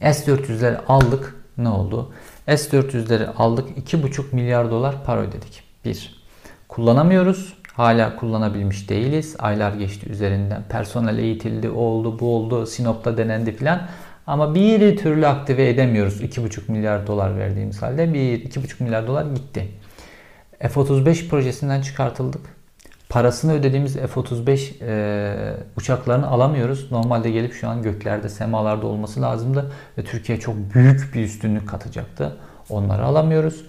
S-400'leri 0.01 0.77
aldık. 0.87 1.35
Ne 1.57 1.69
oldu? 1.69 2.13
S-400'leri 2.47 3.27
aldık. 3.27 3.77
2,5 3.77 4.35
milyar 4.35 4.71
dolar 4.71 5.03
para 5.03 5.21
ödedik. 5.21 5.63
Bir. 5.85 6.25
Kullanamıyoruz. 6.67 7.53
Hala 7.73 8.15
kullanabilmiş 8.15 8.89
değiliz. 8.89 9.35
Aylar 9.39 9.73
geçti 9.73 10.09
üzerinden. 10.09 10.63
Personel 10.69 11.17
eğitildi, 11.17 11.69
oldu, 11.69 12.19
bu 12.19 12.35
oldu, 12.35 12.65
Sinop'ta 12.65 13.17
denendi 13.17 13.51
filan. 13.51 13.81
Ama 14.27 14.55
bir 14.55 14.97
türlü 14.97 15.27
aktive 15.27 15.69
edemiyoruz 15.69 16.21
2,5 16.21 16.71
milyar 16.71 17.07
dolar 17.07 17.37
verdiğimiz 17.37 17.81
halde. 17.81 18.13
Bir 18.13 18.49
2,5 18.49 18.83
milyar 18.83 19.07
dolar 19.07 19.25
gitti. 19.25 19.67
F-35 20.59 21.29
projesinden 21.29 21.81
çıkartıldık. 21.81 22.41
Parasını 23.09 23.53
ödediğimiz 23.53 23.95
F-35 23.95 24.71
e, 24.81 25.57
uçaklarını 25.77 26.27
alamıyoruz. 26.27 26.91
Normalde 26.91 27.31
gelip 27.31 27.53
şu 27.53 27.67
an 27.67 27.81
göklerde, 27.81 28.29
semalarda 28.29 28.87
olması 28.87 29.21
lazımdı. 29.21 29.71
Ve 29.97 30.03
Türkiye 30.03 30.39
çok 30.39 30.55
büyük 30.73 31.11
bir 31.15 31.23
üstünlük 31.23 31.69
katacaktı. 31.69 32.37
Onları 32.69 33.03
alamıyoruz. 33.03 33.65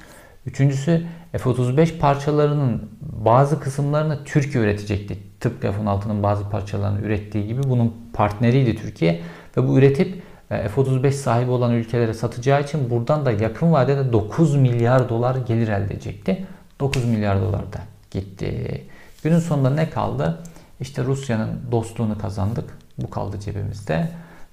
Üçüncüsü 0.46 1.06
F-35 1.32 1.98
parçalarının 1.98 2.90
bazı 3.00 3.60
kısımlarını 3.60 4.24
Türkiye 4.24 4.64
üretecekti. 4.64 5.18
Tıpkı 5.40 5.72
F-16'nın 5.72 6.22
bazı 6.22 6.50
parçalarını 6.50 7.00
ürettiği 7.00 7.46
gibi 7.46 7.62
bunun 7.62 7.94
partneriydi 8.12 8.76
Türkiye. 8.76 9.20
Ve 9.56 9.68
bu 9.68 9.78
üretip 9.78 10.22
F-35 10.48 11.12
sahibi 11.12 11.50
olan 11.50 11.72
ülkelere 11.72 12.14
satacağı 12.14 12.62
için 12.62 12.90
buradan 12.90 13.26
da 13.26 13.32
yakın 13.32 13.72
vadede 13.72 14.12
9 14.12 14.56
milyar 14.56 15.08
dolar 15.08 15.36
gelir 15.36 15.68
elde 15.68 15.94
edecekti. 15.94 16.46
9 16.80 17.04
milyar 17.04 17.40
dolar 17.40 17.72
da 17.72 17.78
gitti. 18.10 18.84
Günün 19.22 19.38
sonunda 19.38 19.70
ne 19.70 19.90
kaldı? 19.90 20.42
İşte 20.80 21.04
Rusya'nın 21.04 21.60
dostluğunu 21.70 22.18
kazandık. 22.18 22.78
Bu 22.98 23.10
kaldı 23.10 23.40
cebimizde. 23.40 24.08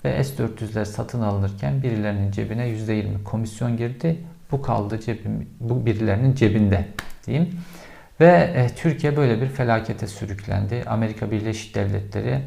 Ve 0.05 0.23
S-400'ler 0.23 0.85
satın 0.85 1.21
alınırken 1.21 1.83
birilerinin 1.83 2.31
cebine 2.31 2.69
%20 2.69 3.23
komisyon 3.23 3.77
girdi. 3.77 4.17
Bu 4.51 4.61
kaldı 4.61 4.99
cebim, 4.99 5.49
bu 5.59 5.85
birilerinin 5.85 6.35
cebinde 6.35 6.87
diyeyim. 7.27 7.59
Ve 8.19 8.51
e, 8.55 8.67
Türkiye 8.75 9.17
böyle 9.17 9.41
bir 9.41 9.47
felakete 9.47 10.07
sürüklendi. 10.07 10.83
Amerika 10.87 11.31
Birleşik 11.31 11.75
Devletleri 11.75 12.41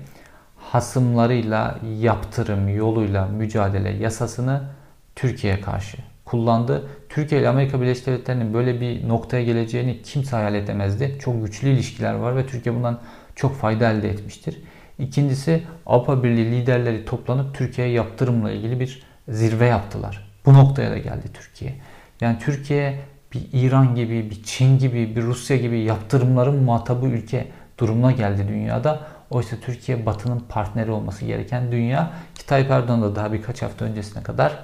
hasımlarıyla 0.73 1.79
yaptırım 2.01 2.69
yoluyla 2.69 3.27
mücadele 3.27 3.89
yasasını 3.91 4.63
Türkiye'ye 5.17 5.61
karşı 5.61 5.97
kullandı. 6.25 6.89
Türkiye 7.09 7.41
ile 7.41 7.49
Amerika 7.49 7.81
Birleşik 7.81 8.07
Devletleri'nin 8.07 8.55
böyle 8.55 8.81
bir 8.81 9.09
noktaya 9.09 9.45
geleceğini 9.45 10.03
kimse 10.03 10.37
hayal 10.37 10.55
edemezdi. 10.55 11.17
Çok 11.21 11.47
güçlü 11.47 11.69
ilişkiler 11.69 12.15
var 12.15 12.37
ve 12.37 12.47
Türkiye 12.47 12.75
bundan 12.75 13.01
çok 13.35 13.57
fayda 13.57 13.91
elde 13.91 14.11
etmiştir. 14.11 14.63
İkincisi 14.99 15.63
Avrupa 15.87 16.23
Birliği 16.23 16.53
liderleri 16.53 17.05
toplanıp 17.05 17.55
Türkiye'ye 17.55 17.93
yaptırımla 17.93 18.51
ilgili 18.51 18.81
bir 18.81 19.03
zirve 19.29 19.67
yaptılar. 19.67 20.29
Bu 20.47 20.55
noktaya 20.55 20.91
da 20.91 20.99
geldi 20.99 21.27
Türkiye. 21.35 21.75
Yani 22.21 22.39
Türkiye 22.39 22.99
bir 23.33 23.49
İran 23.53 23.95
gibi, 23.95 24.31
bir 24.31 24.43
Çin 24.43 24.79
gibi, 24.79 25.17
bir 25.17 25.23
Rusya 25.23 25.57
gibi 25.57 25.79
yaptırımların 25.79 26.63
muhatabı 26.63 27.07
ülke 27.07 27.47
durumuna 27.79 28.13
geldi 28.13 28.49
dünyada. 28.49 29.07
Oysa 29.31 29.57
Türkiye 29.57 30.07
Batı'nın 30.07 30.41
partneri 30.49 30.91
olması 30.91 31.25
gereken 31.25 31.73
dünya. 31.73 32.11
Ki 32.35 32.47
Tayyip 32.47 32.71
Erdoğan 32.71 33.03
da 33.03 33.17
daha 33.17 33.33
birkaç 33.33 33.63
hafta 33.63 33.85
öncesine 33.85 34.23
kadar 34.23 34.59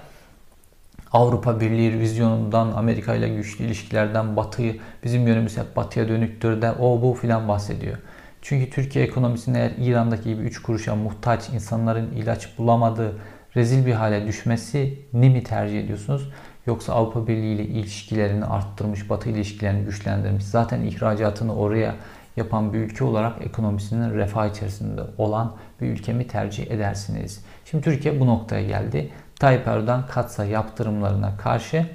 Avrupa 1.13 1.61
Birliği 1.61 1.99
vizyonundan, 1.99 2.73
Amerika 2.73 3.15
ile 3.15 3.29
güçlü 3.29 3.65
ilişkilerden, 3.65 4.37
Batı'yı, 4.37 4.81
bizim 5.05 5.27
yönümüz 5.27 5.57
hep 5.57 5.77
Batı'ya 5.77 6.09
dönüktür 6.09 6.63
de 6.63 6.73
o 6.73 7.03
bu 7.03 7.15
filan 7.15 7.49
bahsediyor. 7.49 7.99
Çünkü 8.43 8.71
Türkiye 8.71 9.05
ekonomisinin 9.05 9.59
eğer 9.59 9.73
İran'daki 9.79 10.25
gibi 10.25 10.43
3 10.43 10.63
kuruşa 10.63 10.95
muhtaç 10.95 11.49
insanların 11.49 12.11
ilaç 12.11 12.59
bulamadığı 12.59 13.19
rezil 13.57 13.87
bir 13.87 13.93
hale 13.93 14.27
düşmesini 14.27 15.31
mi 15.31 15.43
tercih 15.43 15.81
ediyorsunuz? 15.81 16.29
Yoksa 16.67 16.93
Avrupa 16.93 17.27
Birliği 17.27 17.55
ile 17.55 17.65
ilişkilerini 17.65 18.45
arttırmış, 18.45 19.11
Batı 19.11 19.31
ilişkilerini 19.31 19.85
güçlendirmiş, 19.85 20.45
zaten 20.45 20.83
ihracatını 20.83 21.57
oraya 21.57 21.95
yapan 22.37 22.73
bir 22.73 22.79
ülke 22.79 23.05
olarak 23.05 23.47
ekonomisinin 23.47 24.15
refah 24.15 24.47
içerisinde 24.47 25.03
olan 25.19 25.57
bir 25.81 25.87
ülke 25.87 26.13
mi 26.13 26.27
tercih 26.27 26.71
edersiniz? 26.71 27.45
Şimdi 27.65 27.85
Türkiye 27.85 28.21
bu 28.21 28.27
noktaya 28.27 28.63
geldi. 28.63 29.11
Tayyip 29.37 29.69
Erdoğan 29.69 30.07
katsa 30.07 30.45
yaptırımlarına 30.45 31.37
karşı 31.37 31.87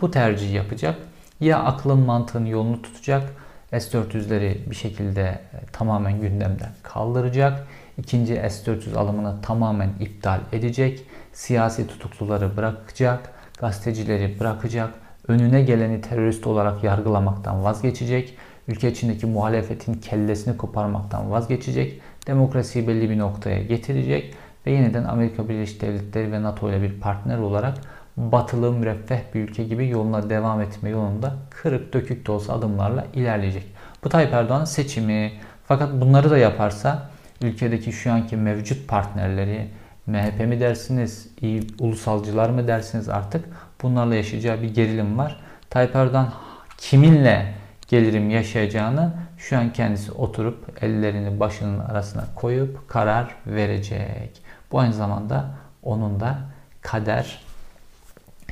bu 0.00 0.10
tercihi 0.10 0.54
yapacak. 0.56 0.98
Ya 1.40 1.58
aklın 1.58 1.98
mantığın 1.98 2.46
yolunu 2.46 2.82
tutacak, 2.82 3.32
S-400'leri 3.70 4.70
bir 4.70 4.74
şekilde 4.74 5.22
e, 5.22 5.66
tamamen 5.72 6.20
gündemden 6.20 6.72
kaldıracak. 6.82 7.66
İkinci 7.98 8.34
S-400 8.34 8.96
alımını 8.96 9.42
tamamen 9.42 9.90
iptal 10.00 10.40
edecek. 10.52 11.06
Siyasi 11.32 11.86
tutukluları 11.86 12.56
bırakacak, 12.56 13.32
gazetecileri 13.58 14.40
bırakacak. 14.40 14.94
Önüne 15.28 15.62
geleni 15.62 16.00
terörist 16.00 16.46
olarak 16.46 16.84
yargılamaktan 16.84 17.64
vazgeçecek. 17.64 18.36
Ülke 18.68 18.90
içindeki 18.90 19.26
muhalefetin 19.26 19.94
kellesini 19.94 20.56
koparmaktan 20.56 21.30
vazgeçecek. 21.30 22.00
Demokrasiyi 22.26 22.88
belli 22.88 23.10
bir 23.10 23.18
noktaya 23.18 23.62
getirecek 23.62 24.34
ve 24.66 24.70
yeniden 24.70 25.04
Amerika 25.04 25.48
Birleşik 25.48 25.80
Devletleri 25.80 26.32
ve 26.32 26.42
NATO 26.42 26.70
ile 26.70 26.82
bir 26.82 27.00
partner 27.00 27.38
olarak 27.38 27.78
batılı 28.16 28.72
müreffeh 28.72 29.18
bir 29.34 29.40
ülke 29.40 29.64
gibi 29.64 29.88
yoluna 29.88 30.30
devam 30.30 30.60
etme 30.60 30.88
yolunda 30.90 31.36
kırık 31.50 31.92
dökük 31.92 32.26
de 32.26 32.32
olsa 32.32 32.52
adımlarla 32.52 33.06
ilerleyecek. 33.14 33.64
Bu 34.04 34.08
Tayyip 34.08 34.32
Erdoğan'ın 34.32 34.64
seçimi. 34.64 35.32
Fakat 35.64 35.92
bunları 35.92 36.30
da 36.30 36.38
yaparsa 36.38 37.10
ülkedeki 37.42 37.92
şu 37.92 38.12
anki 38.12 38.36
mevcut 38.36 38.88
partnerleri 38.88 39.68
MHP 40.06 40.40
mi 40.40 40.60
dersiniz, 40.60 41.28
iyi 41.40 41.62
ulusalcılar 41.80 42.50
mı 42.50 42.68
dersiniz 42.68 43.08
artık 43.08 43.44
bunlarla 43.82 44.14
yaşayacağı 44.14 44.62
bir 44.62 44.74
gerilim 44.74 45.18
var. 45.18 45.40
Tayyip 45.70 45.96
Erdoğan 45.96 46.32
kiminle 46.78 47.54
gelirim 47.88 48.30
yaşayacağını 48.30 49.12
şu 49.38 49.58
an 49.58 49.72
kendisi 49.72 50.12
oturup 50.12 50.82
ellerini 50.82 51.40
başının 51.40 51.78
arasına 51.78 52.24
koyup 52.34 52.88
karar 52.88 53.34
verecek. 53.46 54.42
Bu 54.72 54.78
aynı 54.78 54.92
zamanda 54.92 55.50
onun 55.82 56.20
da 56.20 56.38
kader 56.80 57.44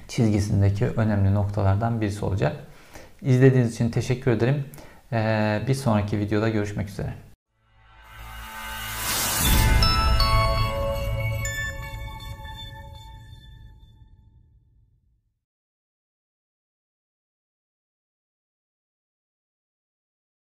çizgisindeki 0.08 0.86
önemli 0.86 1.34
noktalardan 1.34 2.00
birisi 2.00 2.24
olacak. 2.24 2.56
İzlediğiniz 3.22 3.74
için 3.74 3.90
teşekkür 3.90 4.30
ederim. 4.30 4.64
Bir 5.66 5.74
sonraki 5.74 6.18
videoda 6.18 6.48
görüşmek 6.48 6.88
üzere. 6.88 7.14